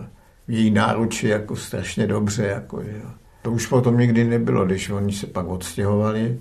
[0.48, 2.46] v její náruči jako strašně dobře.
[2.46, 3.10] Jako, jo.
[3.42, 6.38] To už potom nikdy nebylo, když oni se pak odstěhovali.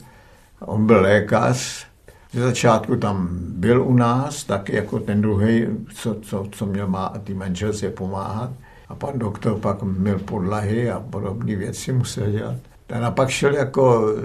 [0.60, 1.88] On byl lékař,
[2.32, 7.14] ze začátku tam byl u nás, tak jako ten druhý, co, co, co měl má
[7.24, 8.52] ty manželce pomáhat.
[8.90, 12.56] A pan doktor pak měl podlahy a podobné věci musel dělat.
[12.88, 14.22] Ten a pak šel jako eh,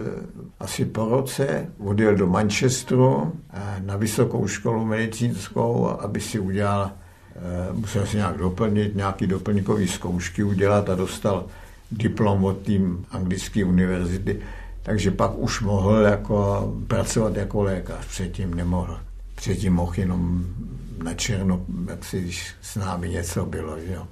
[0.61, 7.72] asi po roce, odjel do Manchesteru eh, na vysokou školu medicínskou, aby si udělal, eh,
[7.72, 11.46] musel si nějak doplnit, nějaký doplňkový zkoušky udělat a dostal
[11.90, 14.40] diplom od tým anglické univerzity
[14.83, 19.01] takže pak už mohl jako pracovat jako lékař, předtím nemohl.
[19.35, 20.44] předtím mohl jenom
[21.03, 23.81] na černo, jak si když s námi něco bylo.
[23.87, 24.07] Že jo.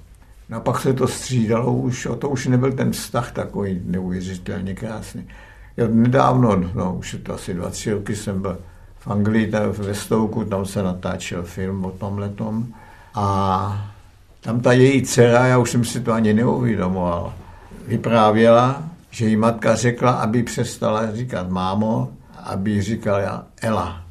[0.51, 4.73] No a pak se to střídalo už, a to už nebyl ten vztah takový neuvěřitelně
[4.73, 5.27] krásný.
[5.77, 8.57] Jo, nedávno, no, už je to asi dva, tři roky jsem byl
[8.99, 12.67] v Anglii, ve Stouku, tam se natáčel film o tom letom.
[13.13, 13.91] A
[14.41, 17.33] tam ta její dcera, já už jsem si to ani neuvědomoval,
[17.87, 22.11] vyprávěla, že jí matka řekla, aby přestala říkat mámo,
[22.43, 24.01] aby říkala Ela,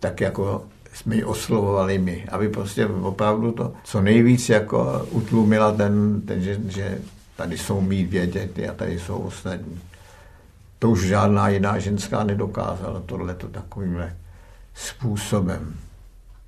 [0.00, 6.20] tak jako jsme ji oslovovali my, aby prostě opravdu to co nejvíc jako utlumila ten,
[6.20, 6.98] ten že, že
[7.36, 9.80] tady jsou mý dvě děti a tady jsou ostatní.
[10.78, 14.16] To už žádná jiná ženská nedokázala tohleto takovýmhle
[14.74, 15.74] způsobem.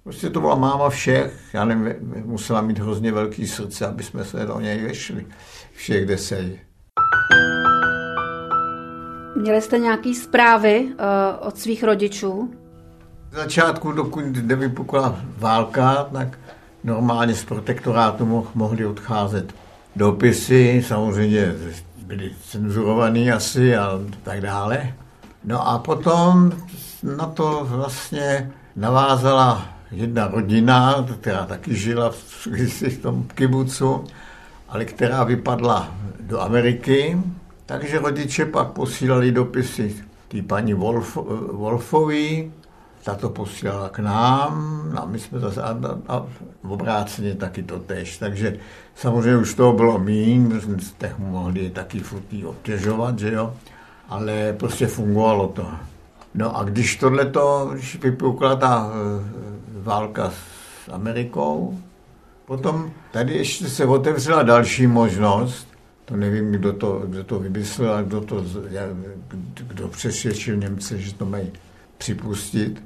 [0.05, 4.47] Prostě to byla máma všech, já nevím, musela mít hrozně velký srdce, aby jsme se
[4.47, 5.27] do něj vešli.
[5.73, 6.57] Všech deset.
[9.37, 12.62] Měli jste nějaké zprávy uh, od svých rodičů?
[13.33, 16.39] V začátku, dokud nevypukla válka, tak
[16.85, 19.55] normálně z protektorátu mohli odcházet
[19.97, 21.55] dopisy, samozřejmě
[22.07, 24.95] byly cenzurovaný asi a tak dále.
[25.45, 26.53] No a potom
[27.17, 32.47] na to vlastně navázala jedna rodina, která taky žila v,
[32.89, 34.05] v tom kibucu,
[34.69, 37.19] ale která vypadla do Ameriky,
[37.67, 39.97] takže rodiče pak posílali dopisy
[40.29, 41.17] té paní Wolf,
[41.53, 42.51] Wolfovi,
[43.05, 46.27] ta to posílala k nám, a my jsme zase, a, a
[46.63, 48.19] v obráceně taky to tež.
[48.19, 48.57] Takže
[48.95, 53.55] samozřejmě už toho bylo míň, protože mohli taky furt obtěžovat, že jo,
[54.09, 55.71] ale prostě fungovalo to.
[56.35, 61.79] No a když tohleto, když vypukla ta e, válka s Amerikou,
[62.47, 65.69] potom tady ještě se otevřela další možnost,
[66.05, 68.45] to nevím, kdo to, kdo to vymyslel a kdo, to,
[69.55, 71.53] kdo přesvědčil Němce, že to mají
[71.99, 72.83] připustit.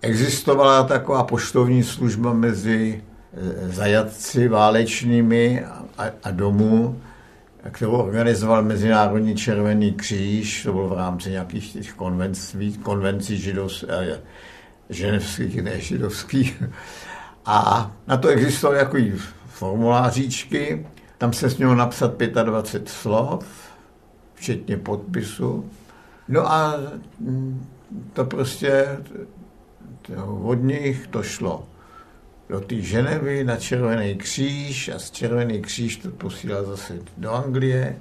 [0.00, 3.02] Existovala taková poštovní služba mezi
[3.34, 5.64] e, zajatci válečnými
[5.98, 7.00] a, a domů,
[7.70, 13.90] kterou organizoval Mezinárodní červený kříž, to bylo v rámci nějakých těch konvencí, konvencí židovských,
[14.90, 16.62] ženevských, ne židovských.
[17.44, 19.12] A na to existovaly takový
[19.46, 20.86] formuláříčky,
[21.18, 23.44] tam se mělo napsat 25 slov,
[24.34, 25.70] včetně podpisu.
[26.28, 26.74] No a
[28.12, 28.98] to prostě
[30.42, 31.64] od nich to šlo
[32.48, 37.96] do té Ženevy na Červený kříž a z Červený kříž to posílal zase do Anglie.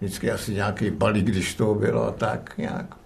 [0.00, 2.96] Vždycky asi nějaký balík, když to bylo tak nějak.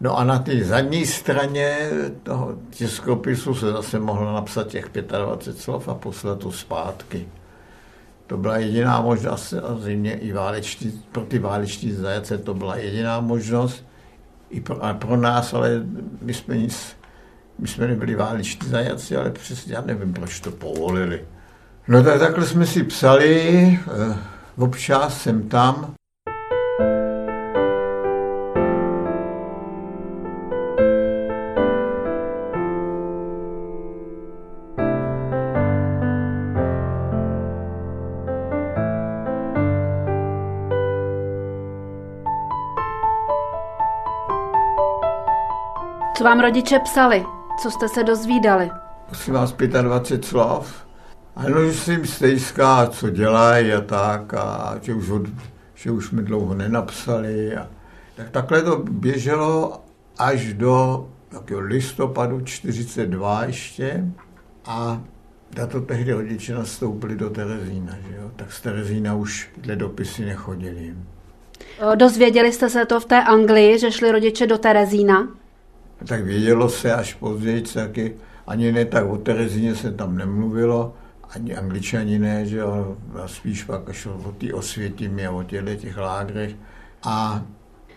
[0.00, 1.90] No a na té zadní straně
[2.22, 7.28] toho tiskopisu se zase mohlo napsat těch 25 slov a poslat to zpátky.
[8.26, 13.20] To byla jediná možnost, a zřejmě i váleční, pro ty váleční zajace to byla jediná
[13.20, 13.84] možnost.
[14.50, 15.70] I pro, a pro nás, ale
[16.22, 16.96] my jsme nic,
[17.58, 21.24] my jsme nebyli váleční zajaci, ale přesně já nevím, proč to povolili.
[21.88, 24.16] No tak takhle jsme si psali, eh,
[24.56, 25.94] občas jsem tam,
[46.28, 47.24] vám rodiče psali?
[47.62, 48.70] Co jste se dozvídali?
[49.06, 50.86] Prosím vás, 25 slov.
[51.36, 55.22] Ano, že se jim stejská, co dělají a tak, a že už, od,
[55.74, 57.56] že už mi dlouho nenapsali.
[57.56, 57.68] A,
[58.16, 59.80] tak takhle to běželo
[60.18, 64.04] až do takého listopadu 42 ještě.
[64.64, 65.02] A
[65.58, 68.30] na to tehdy rodiče nastoupili do Terezína, že jo?
[68.36, 70.94] tak z Terezína už tyhle dopisy nechodili.
[71.94, 75.28] Dozvěděli jste se to v té Anglii, že šli rodiče do Terezína?
[76.06, 78.14] Tak vědělo se až později, taky
[78.46, 80.94] ani ne tak o Terezíně se tam nemluvilo,
[81.30, 85.74] ani angličani ne, že jo, a spíš pak šlo o té osvětimi a o těchto
[85.74, 86.54] těch lágrech.
[87.02, 87.42] A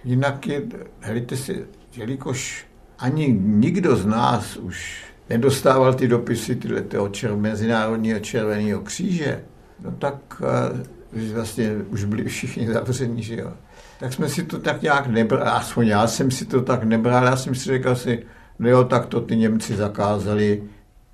[0.04, 0.62] jinak je,
[1.00, 2.66] helejte si, jelikož
[3.00, 9.44] ani nikdo z nás už nedostával ty dopisy tyhle toho čer, Mezinárodního červeného kříže,
[9.84, 13.54] no tak uh, vlastně už byli všichni zavření, že jo
[14.02, 17.36] tak jsme si to tak nějak nebrali, aspoň já jsem si to tak nebral, já
[17.36, 18.26] jsem si řekl si,
[18.60, 20.64] no jo, tak to ty Němci zakázali,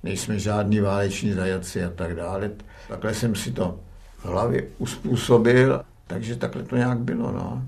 [0.02, 2.50] nejsme žádní váleční zajaci a tak dále.
[2.88, 3.80] Takhle jsem si to
[4.18, 7.62] v hlavě uspůsobil, takže takhle to nějak bylo, no.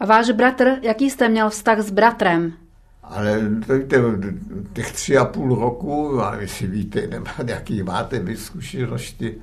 [0.00, 2.52] A váš bratr, jaký jste měl vztah s bratrem?
[3.02, 3.40] Ale
[3.78, 4.02] víte,
[4.72, 9.34] těch tři a půl roku, a vy si víte, nebo jaký máte vy zkušenosti,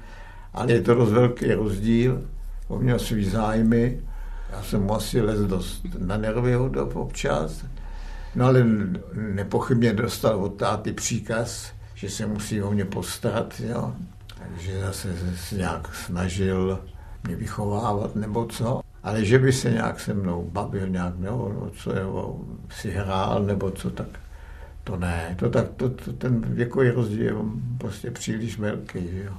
[0.54, 2.22] ale je to dost velký rozdíl.
[2.68, 4.02] On měl svý zájmy,
[4.52, 6.58] já jsem asi les dost na nervy
[6.94, 7.66] občas.
[8.36, 8.66] No ale
[9.14, 13.96] nepochybně dostal od táty příkaz, že se musí o mě postarat, jo.
[14.40, 16.80] Takže zase se nějak snažil
[17.24, 18.82] mě vychovávat nebo co.
[19.04, 22.40] Ale že by se nějak se mnou bavil nějak, nebo co, nebo
[22.70, 24.08] si hrál, nebo co, tak
[24.84, 25.36] to ne.
[25.40, 27.34] To tak, to, to, ten věkový rozdíl je
[27.78, 29.34] prostě příliš velký, jo.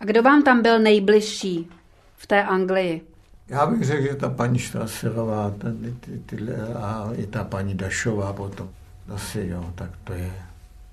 [0.00, 1.68] A kdo vám tam byl nejbližší
[2.16, 3.13] v té Anglii?
[3.48, 8.32] Já bych řekl, že ta paní Štraserová ty, ty, tyhle, a i ta paní Dašová
[8.32, 8.68] potom.
[9.14, 10.32] Asi jo, tak to je.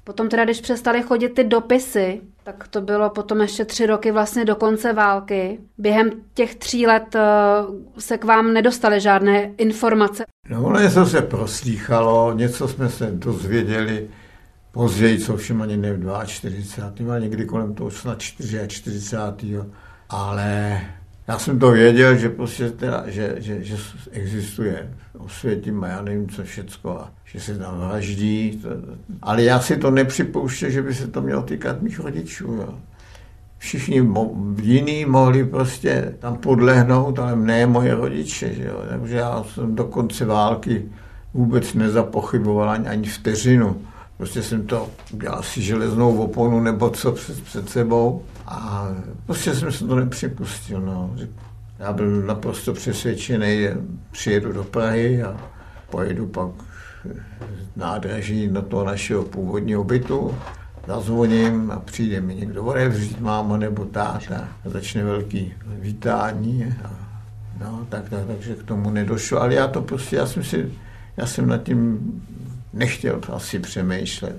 [0.03, 4.45] Potom teda, když přestali chodit ty dopisy, tak to bylo potom ještě tři roky vlastně
[4.45, 5.59] do konce války.
[5.77, 7.21] Během těch tří let eh,
[7.99, 10.23] se k vám nedostaly žádné informace.
[10.49, 14.09] No, ono něco se proslýchalo, něco jsme se dozvěděli
[14.71, 17.13] později, co všem ani ne v 42.
[17.13, 19.17] ale někdy kolem toho snad 44.
[20.09, 20.81] Ale
[21.27, 23.75] já jsem to věděl, že prostě teda, že, že, že
[24.11, 28.59] existuje osvětím a já nevím co všecko a že se tam vraždí.
[28.61, 28.69] To,
[29.21, 32.45] ale já si to nepřipouštěl, že by se to mělo týkat mých rodičů.
[32.45, 32.73] Jo.
[33.57, 38.53] Všichni mo- jiní mohli prostě tam podlehnout, ale ne moje rodiče.
[38.53, 38.83] Že jo.
[38.89, 40.85] Takže já jsem do konce války
[41.33, 43.81] vůbec nezapochyboval ani, ani vteřinu.
[44.17, 48.87] Prostě jsem to udělal si železnou oponu nebo co před, před sebou a
[49.25, 50.81] prostě jsem se to nepřipustil.
[50.81, 51.15] No.
[51.79, 53.77] Já byl naprosto přesvědčený, že
[54.11, 55.37] přijedu do Prahy a
[55.89, 56.49] pojedu pak
[57.75, 60.35] nádraží na toho našeho původního bytu,
[60.87, 66.75] zazvoním a přijde mi někdo odevřít, máma nebo táta a začne velký vítání.
[66.83, 66.89] A,
[67.59, 70.71] no, tak, tak, takže k tomu nedošlo, ale já to prostě, já jsem si,
[71.17, 71.99] já jsem nad tím
[72.73, 74.35] nechtěl asi přemýšlet.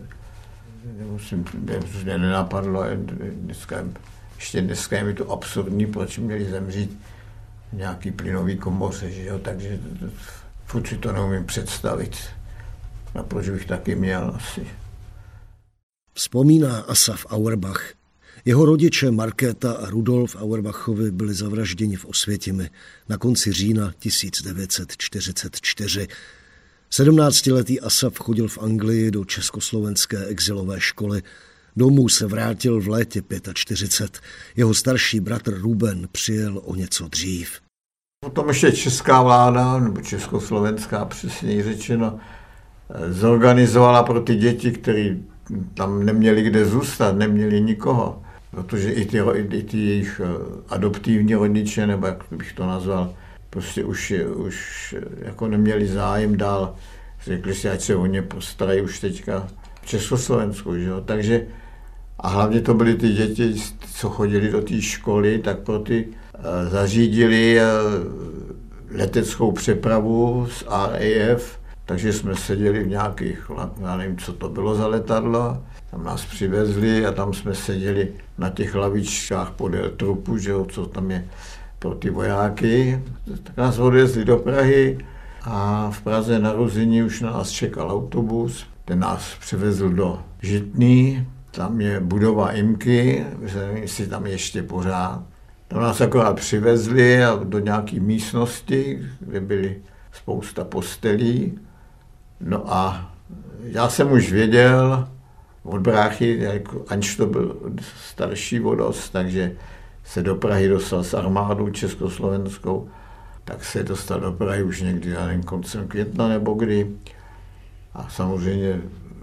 [1.11, 1.45] Musím,
[2.05, 2.85] mě nenapadlo,
[3.31, 3.85] dneska,
[4.37, 6.99] ještě dneska je mi to absurdní, proč měli zemřít
[7.73, 9.39] nějaký plynový komoře, že jo?
[9.39, 9.79] takže
[10.65, 12.17] furt si to neumím představit.
[13.15, 14.67] A proč bych taky měl asi.
[16.15, 17.93] Vzpomíná Asaf Auerbach.
[18.45, 22.71] Jeho rodiče Markéta a Rudolf Auerbachovi byli zavražděni v Osvětimi
[23.09, 26.09] na konci října 1944.
[26.93, 31.23] 17-letý Asaf chodil v Anglii do československé exilové školy.
[31.77, 33.23] Domů se vrátil v létě
[33.55, 34.23] 45.
[34.57, 37.61] Jeho starší bratr Ruben přijel o něco dřív.
[38.25, 42.19] Potom ještě česká vláda, nebo československá přesněji řečeno,
[43.09, 45.17] zorganizovala pro ty děti, které
[45.75, 49.19] tam neměli kde zůstat, neměli nikoho, protože i ty,
[49.53, 50.29] i ty jejich eh,
[50.69, 53.15] adoptivní rodiče, nebo jak bych to nazval,
[53.53, 56.75] prostě už, už jako neměli zájem dál.
[57.25, 59.49] Řekli si, ať se o ně postarají už teďka
[59.83, 61.01] v Československu, že jo?
[61.01, 61.47] Takže
[62.19, 63.55] a hlavně to byly ty děti,
[63.95, 71.59] co chodili do té školy, tak pro ty uh, zařídili uh, leteckou přepravu z RAF,
[71.87, 73.51] takže jsme seděli v nějakých,
[73.81, 78.51] já nevím, co to bylo za letadlo, tam nás přivezli a tam jsme seděli na
[78.51, 81.29] těch lavičkách podél trupu, že jo, co tam je
[81.83, 83.03] pro ty vojáky.
[83.43, 84.99] Tak nás odvezli do Prahy
[85.43, 88.67] a v Praze na Ruzini už na nás čekal autobus.
[88.85, 95.23] Ten nás přivezl do Žitný, tam je budova Imky, nevím, jestli tam ještě pořád.
[95.69, 99.77] Tam nás akorát přivezli do nějaké místnosti, kde byly
[100.13, 101.59] spousta postelí.
[102.41, 103.13] No a
[103.65, 105.09] já jsem už věděl
[105.63, 107.57] od bráchy, jako, aniž to byl
[108.07, 109.57] starší vodost, takže
[110.05, 112.89] se do Prahy dostal s armádou československou,
[113.45, 116.91] tak se dostal do Prahy už někdy, já nevím, koncem května nebo kdy.
[117.95, 118.81] A samozřejmě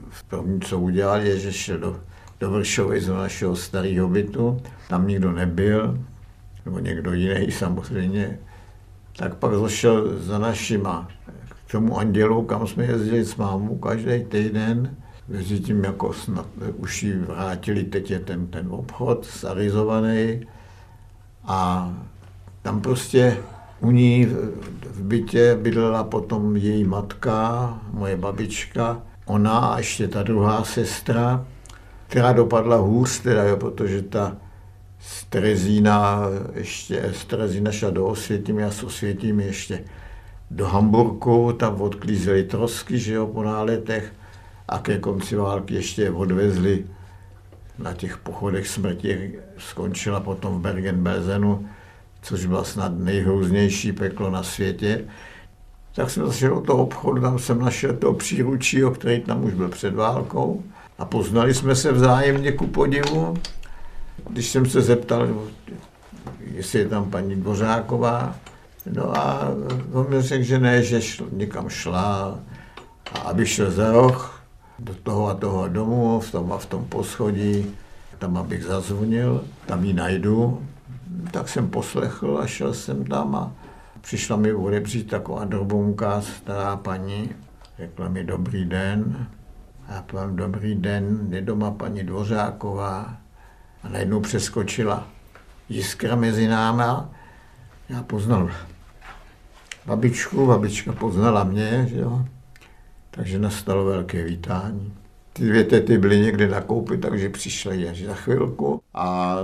[0.09, 1.99] v první, co udělal, je, že šel do,
[2.39, 4.61] do Vršovy z našeho starého bytu.
[4.89, 5.99] Tam nikdo nebyl,
[6.65, 8.39] nebo někdo jiný samozřejmě.
[9.15, 11.07] Tak pak zašel za našima
[11.67, 14.95] k tomu andělu, kam jsme jezdili s mámou každý týden.
[15.27, 20.47] Mezi tím jako snad už ji vrátili, teď je ten, ten obchod zarizovaný.
[21.43, 21.89] A
[22.61, 23.37] tam prostě
[23.79, 24.25] u ní
[24.91, 31.45] v bytě bydlela potom její matka, moje babička, ona a ještě ta druhá sestra,
[32.07, 34.37] která dopadla hůř, teda, jo, protože ta
[34.99, 36.21] z Terezína,
[36.53, 39.83] ještě z Terezína šla do Osvětím, já s Osvětím ještě
[40.51, 44.13] do Hamburku, tam odklízeli trosky, že jo, po náletech
[44.67, 46.85] a ke konci války ještě je odvezli
[47.79, 51.65] na těch pochodech smrti, skončila potom v Bergen-Belsenu,
[52.21, 55.05] což byla snad nejhrůznější peklo na světě.
[55.95, 59.69] Tak jsem zašel do toho obchodu, tam jsem našel toho příručího, který tam už byl
[59.69, 60.63] před válkou
[60.97, 63.33] a poznali jsme se vzájemně ku podivu.
[64.29, 65.27] Když jsem se zeptal,
[66.53, 68.35] jestli je tam paní Dvořáková,
[68.93, 69.51] no a
[69.91, 72.39] on mi řekl, že ne, že šl, někam šla
[73.13, 74.38] A aby šel za roh
[74.79, 77.75] do toho a toho domu, v tom a v tom poschodí,
[78.17, 80.61] tam abych zazvonil, tam ji najdu,
[81.31, 83.51] tak jsem poslechl a šel jsem tam a
[84.01, 87.29] přišla mi odebřít taková drobunka, stará paní,
[87.77, 89.27] řekla mi dobrý den.
[89.87, 93.17] A já dobrý den, je doma paní Dvořáková.
[93.83, 95.07] A najednou přeskočila
[95.69, 97.09] jiskra mezi náma.
[97.89, 98.49] Já poznal
[99.85, 102.25] babičku, babička poznala mě, že jo.
[103.11, 104.93] Takže nastalo velké vítání.
[105.33, 108.81] Ty dvě tety byly někde na koupi, takže přišly až za chvilku.
[108.93, 109.35] A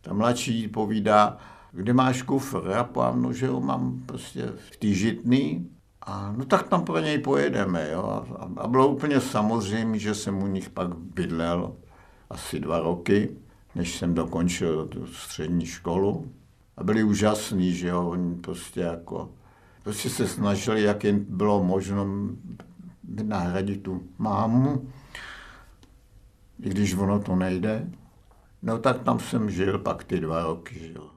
[0.00, 1.38] ta mladší povídá,
[1.72, 2.62] kde máš kufr?
[2.70, 5.70] Já povím, no, že ho mám prostě v té žitný.
[6.02, 7.88] A no tak tam pro něj pojedeme.
[7.92, 8.24] Jo.
[8.56, 11.72] A bylo úplně samozřejmé, že jsem u nich pak bydlel
[12.30, 13.28] asi dva roky,
[13.74, 16.32] než jsem dokončil tu střední školu.
[16.76, 19.30] A byli úžasní, že jo, oni prostě jako,
[19.82, 22.06] prostě se snažili, jak jen bylo možno
[23.22, 24.88] nahradit tu mámu,
[26.62, 27.86] i když ono to nejde.
[28.62, 31.10] No tak tam jsem žil pak ty dva roky, jo.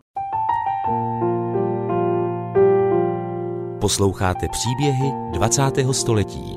[3.82, 5.64] Posloucháte příběhy 20.
[5.92, 6.56] století.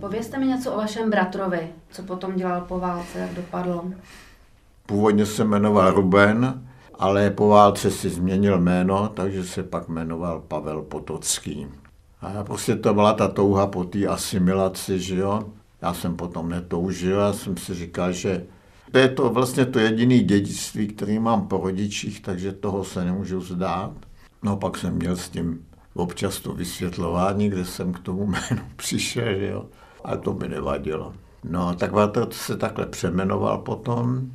[0.00, 3.84] Povězte mi něco o vašem bratrovi, co potom dělal po válce, jak dopadlo.
[4.86, 6.68] Původně se jmenoval Ruben,
[6.98, 11.66] ale po válce si změnil jméno, takže se pak jmenoval Pavel Potocký.
[12.20, 15.42] A prostě to byla ta touha po té asimilaci, že jo.
[15.82, 18.46] Já jsem potom netoužil, já jsem si říkal, že
[18.92, 23.40] to je to vlastně to jediné dědictví, který mám po rodičích, takže toho se nemůžu
[23.40, 23.92] zdát.
[24.42, 29.24] No pak jsem měl s tím občas to vysvětlování, kde jsem k tomu jménu přišel,
[29.38, 29.66] že jo.
[30.04, 31.12] Ale to mi nevadilo.
[31.44, 34.30] No, tak to se takhle přemenoval potom.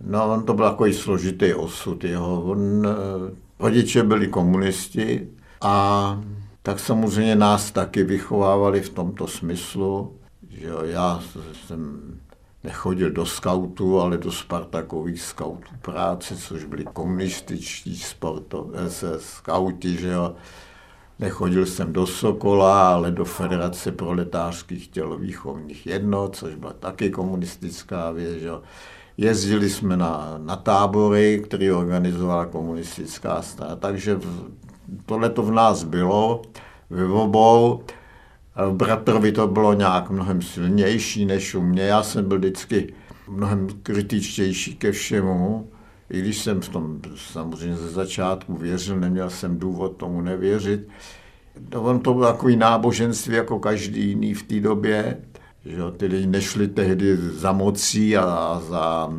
[0.00, 2.42] No, on to byl takový složitý osud jeho.
[2.42, 5.28] On, eh, rodiče byli komunisti
[5.60, 6.20] a
[6.62, 10.16] tak samozřejmě nás taky vychovávali v tomto smyslu,
[10.50, 11.20] že jo, já
[11.66, 12.00] jsem
[12.64, 20.08] nechodil do skautu, ale do Spartakových skautů práce, což byli komunističtí sporto, se skauti, že
[20.08, 20.34] jo.
[21.18, 28.40] Nechodil jsem do Sokola, ale do Federace proletářských tělovýchovných jednot, což byla taky komunistická věc,
[28.40, 28.62] že jo.
[29.18, 34.20] Jezdili jsme na, na tábory, které organizovala komunistická strana, takže
[35.06, 36.42] tohle to v nás bylo,
[36.90, 37.82] ve obou.
[38.56, 41.82] V bratrovi to bylo nějak mnohem silnější než u mě.
[41.82, 42.94] Já jsem byl vždycky
[43.28, 45.70] mnohem kritičtější ke všemu,
[46.10, 50.88] i když jsem v tom samozřejmě ze začátku věřil, neměl jsem důvod tomu nevěřit.
[51.74, 55.16] No, on to bylo takový náboženství jako každý jiný v té době,
[55.64, 59.12] že ty lidi nešli tehdy za mocí a za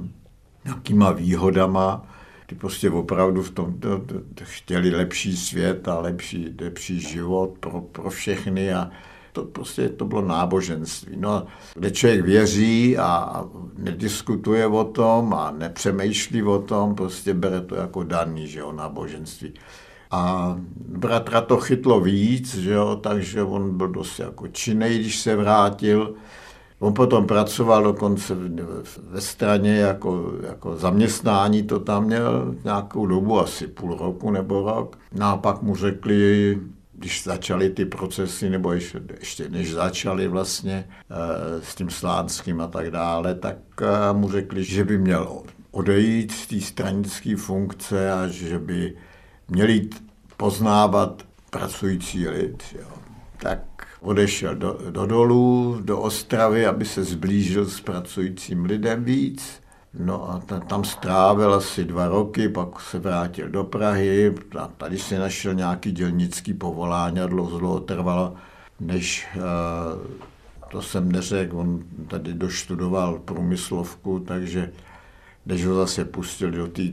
[0.66, 2.06] nějakýma výhodama,
[2.46, 7.58] ty prostě opravdu v tom to, to, to chtěli lepší svět a lepší, lepší život
[7.60, 8.92] pro, pro všechny a
[9.34, 11.16] to prostě to bylo náboženství.
[11.20, 13.44] No, kde člověk věří a
[13.78, 19.54] nediskutuje o tom a nepřemýšlí o tom, prostě bere to jako daný, že jo, náboženství.
[20.12, 20.56] A
[20.88, 26.14] bratra to chytlo víc, že jo, takže on byl dost jako činný, když se vrátil.
[26.80, 28.36] On potom pracoval dokonce
[29.10, 34.98] ve straně jako, jako zaměstnání, to tam měl nějakou dobu, asi půl roku nebo rok.
[35.16, 36.58] No a pak mu řekli,
[36.94, 42.68] když začaly ty procesy, nebo ještě, ještě než začaly vlastně e, s tím Slánským a
[42.68, 45.42] tak dále, tak e, mu řekli, že by měl
[45.72, 48.96] odejít z té stranické funkce a že by
[49.50, 50.04] měl jít
[50.38, 52.64] poznávat pracující lid.
[52.80, 52.88] Jo.
[53.38, 53.60] Tak
[54.02, 59.62] odešel do, do dolů, do Ostravy, aby se zblížil s pracujícím lidem víc.
[60.00, 65.18] No a tam strávil asi dva roky, pak se vrátil do Prahy a tady si
[65.18, 68.34] našel nějaký dělnický povolání a dlouho, dlouho trvalo,
[68.80, 69.42] než uh,
[70.72, 74.72] to jsem neřekl, on tady doštudoval průmyslovku, takže
[75.50, 76.84] než ho zase pustil do té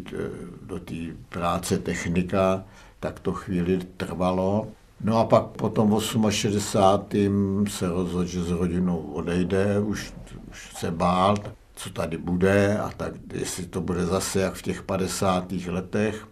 [0.62, 0.80] do
[1.28, 2.64] práce technika,
[3.00, 4.68] tak to chvíli trvalo.
[5.00, 6.00] No a pak potom
[6.30, 7.66] 68.
[7.68, 10.14] se rozhodl, že s rodinou odejde, už,
[10.50, 11.36] už se bál,
[11.74, 15.52] co tady bude a tak, jestli to bude zase jak v těch 50.
[15.52, 16.26] letech.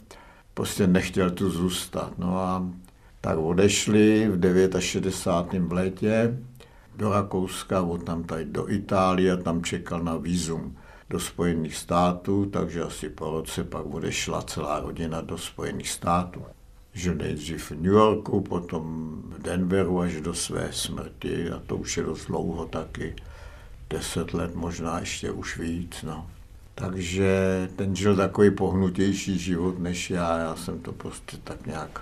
[0.55, 2.12] Prostě nechtěl tu zůstat.
[2.18, 2.66] No a
[3.20, 5.68] tak odešli v 69.
[5.68, 6.39] v létě
[6.97, 10.77] do Rakouska, od tam tady do Itálie, tam čekal na výzum
[11.11, 16.43] do Spojených států, takže asi po roce pak odešla celá rodina do Spojených států
[16.95, 21.97] že nejdřív v New Yorku, potom v Denveru až do své smrti a to už
[21.97, 23.17] je dost dlouho taky,
[23.91, 26.03] deset let, možná ještě už víc.
[26.03, 26.27] No.
[26.75, 32.01] Takže ten žil takový pohnutější život než já, já jsem to prostě tak nějak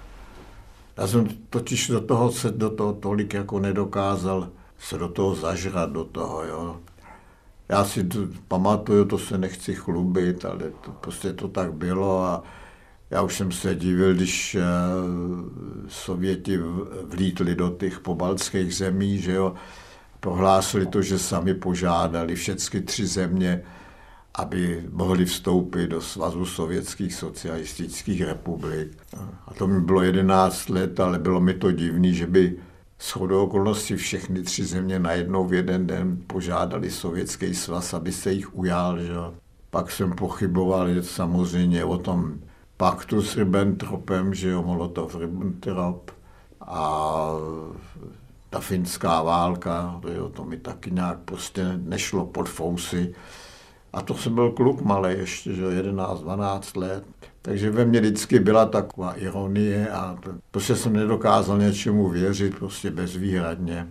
[0.97, 4.49] Já jsem totiž do toho se do toho tolik jako nedokázal
[4.79, 6.81] se do toho zažrat, do toho, jo.
[7.73, 8.19] Já si to,
[8.49, 12.43] pamatuju, to se nechci chlubit, ale to, prostě to tak bylo a
[13.11, 14.63] já už jsem se divil, když uh,
[15.89, 16.59] Sověti
[17.05, 19.55] vlítli do těch pobaltských zemí, že jo,
[20.21, 23.63] prohlásili to, že sami požádali všechny tři země,
[24.35, 28.99] aby mohli vstoupit do Svazu sovětských socialistických republik.
[29.47, 32.57] A to mi bylo 11 let, ale bylo mi to divný, že by
[33.03, 38.57] shodou okolností všechny tři země najednou v jeden den požádali sovětský svaz, aby se jich
[38.57, 38.99] ujal.
[38.99, 39.13] Že?
[39.71, 42.35] Pak jsem pochyboval že samozřejmě o tom
[42.77, 46.01] paktu s Ribbentropem, že jo, Molotov-Ribbentrop
[46.61, 47.31] a
[48.51, 53.15] ta finská válka, jo, to mi taky nějak prostě nešlo pod fousy.
[53.93, 57.05] A to jsem byl kluk malý ještě, že 11-12 let.
[57.43, 60.19] Takže ve mně vždycky byla taková ironie a
[60.51, 63.89] prostě jsem nedokázal něčemu věřit prostě bezvýhradně,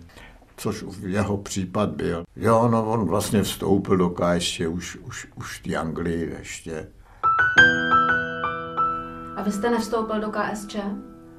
[0.56, 2.24] což v jeho případ byl.
[2.36, 6.88] Jo, no on vlastně vstoupil do KSČ už, už, už v té Anglii ještě.
[9.36, 10.76] A vy jste nevstoupil do KSČ?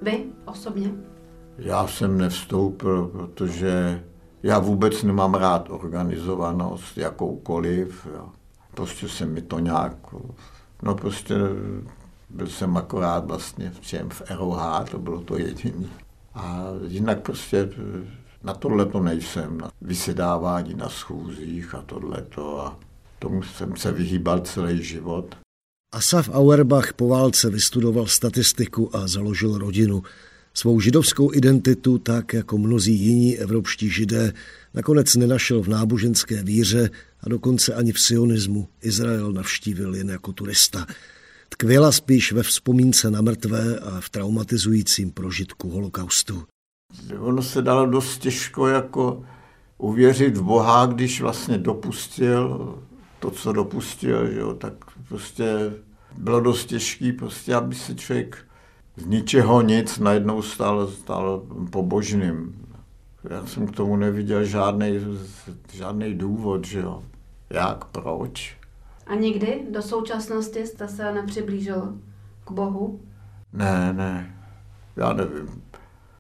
[0.02, 0.92] Vy osobně?
[1.58, 4.04] Já jsem nevstoupil, protože
[4.44, 8.08] já vůbec nemám rád organizovanost jakoukoliv.
[8.16, 8.30] Jo.
[8.74, 9.98] Prostě se mi to nějak,
[10.82, 11.36] no prostě
[12.34, 15.88] byl jsem akorát vlastně v čem v ROH, to bylo to jediné.
[16.34, 17.70] A jinak prostě
[18.44, 22.80] na tohle to nejsem, na vysedávání na schůzích a tohleto a
[23.20, 25.36] tomu jsem se vyhýbal celý život.
[25.94, 30.04] Asaf Auerbach po válce vystudoval statistiku a založil rodinu.
[30.54, 34.34] Svou židovskou identitu, tak jako mnozí jiní evropští židé,
[34.74, 36.90] nakonec nenašel v náboženské víře
[37.22, 38.68] a dokonce ani v sionismu.
[38.82, 40.86] Izrael navštívil jen jako turista.
[41.54, 46.44] Tkvěla spíš ve vzpomínce na mrtvé a v traumatizujícím prožitku holokaustu.
[47.20, 49.24] Ono se dalo dost těžko jako
[49.78, 52.74] uvěřit v Boha, když vlastně dopustil
[53.20, 54.74] to, co dopustil, jo, tak
[55.08, 55.74] prostě
[56.18, 58.38] bylo dost těžký, prostě, aby se člověk
[58.96, 62.66] z ničeho nic najednou stal, stal pobožným.
[63.30, 65.00] Já jsem k tomu neviděl žádný,
[65.74, 67.04] žádný důvod, že jo.
[67.50, 68.63] Jak, proč?
[69.08, 71.94] A nikdy do současnosti jste se nepřiblížil
[72.46, 73.00] k Bohu?
[73.54, 74.36] Ne, ne,
[74.96, 75.64] já nevím.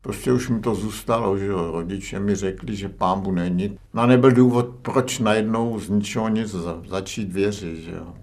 [0.01, 1.71] Prostě už mi to zůstalo, že jo.
[1.71, 3.79] Rodiče mi řekli, že pámbu není.
[3.93, 6.55] No nebyl důvod, proč najednou z ničeho nic
[6.88, 8.13] začít věřit, že jo.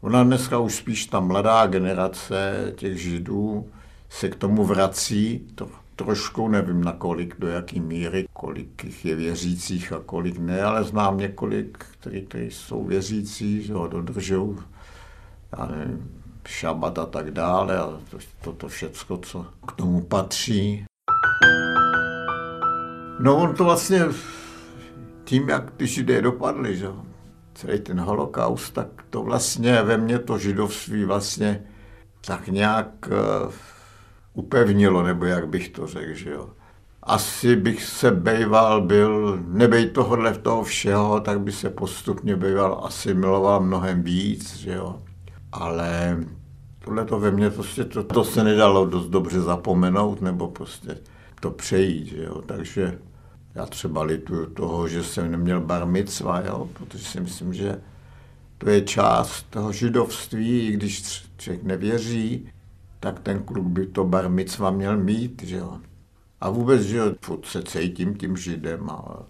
[0.00, 3.66] Ona dneska už spíš ta mladá generace těch židů
[4.08, 5.68] se k tomu vrací, to
[6.04, 10.84] trošku, nevím na kolik, do jaký míry, kolik jich je věřících a kolik ne, ale
[10.84, 14.58] znám několik, kteří, jsou věřící, že ho dodržou,
[15.58, 16.10] já nevím,
[16.46, 20.84] šabat a tak dále a to, toto všecko, co k tomu patří.
[23.20, 24.00] No on to vlastně
[25.24, 26.86] tím, jak ty židé dopadly, že
[27.54, 31.62] celý ten holokaust, tak to vlastně ve mně to židovství vlastně
[32.26, 33.52] tak nějak uh,
[34.34, 36.50] upevnilo, nebo jak bych to řekl, že jo.
[37.02, 43.14] Asi bych se bejval byl, nebej tohohle toho všeho, tak by se postupně bejval asi
[43.14, 45.02] miloval mnohem víc, že jo.
[45.52, 46.18] Ale
[46.84, 50.98] tohle to ve mně prostě, to, to se nedalo dost dobře zapomenout, nebo prostě
[51.40, 52.42] to přejít, že jo.
[52.46, 52.98] Takže
[53.54, 57.80] já třeba lituju toho, že jsem neměl bar mitzva, jo, protože si myslím, že
[58.58, 62.48] to je část toho židovství, i když člověk nevěří,
[63.00, 65.78] tak ten kluk by to bar mitzva měl mít, že jo.
[66.40, 69.26] A vůbec, že jo, furt se cítím tím židem a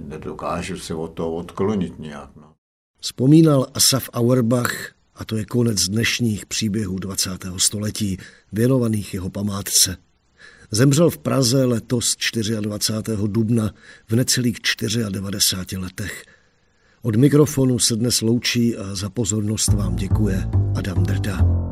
[0.00, 2.30] nedokážu se od toho odklonit nějak.
[2.36, 2.52] No.
[3.00, 7.30] Vzpomínal Asaf Auerbach, a to je konec dnešních příběhů 20.
[7.56, 8.18] století,
[8.52, 9.96] věnovaných jeho památce.
[10.70, 12.16] Zemřel v Praze letos
[12.60, 13.22] 24.
[13.26, 13.70] dubna
[14.08, 14.56] v necelých
[15.10, 16.24] 94 letech.
[17.02, 20.44] Od mikrofonu se dnes loučí a za pozornost vám děkuje
[20.76, 21.71] Adam Drda.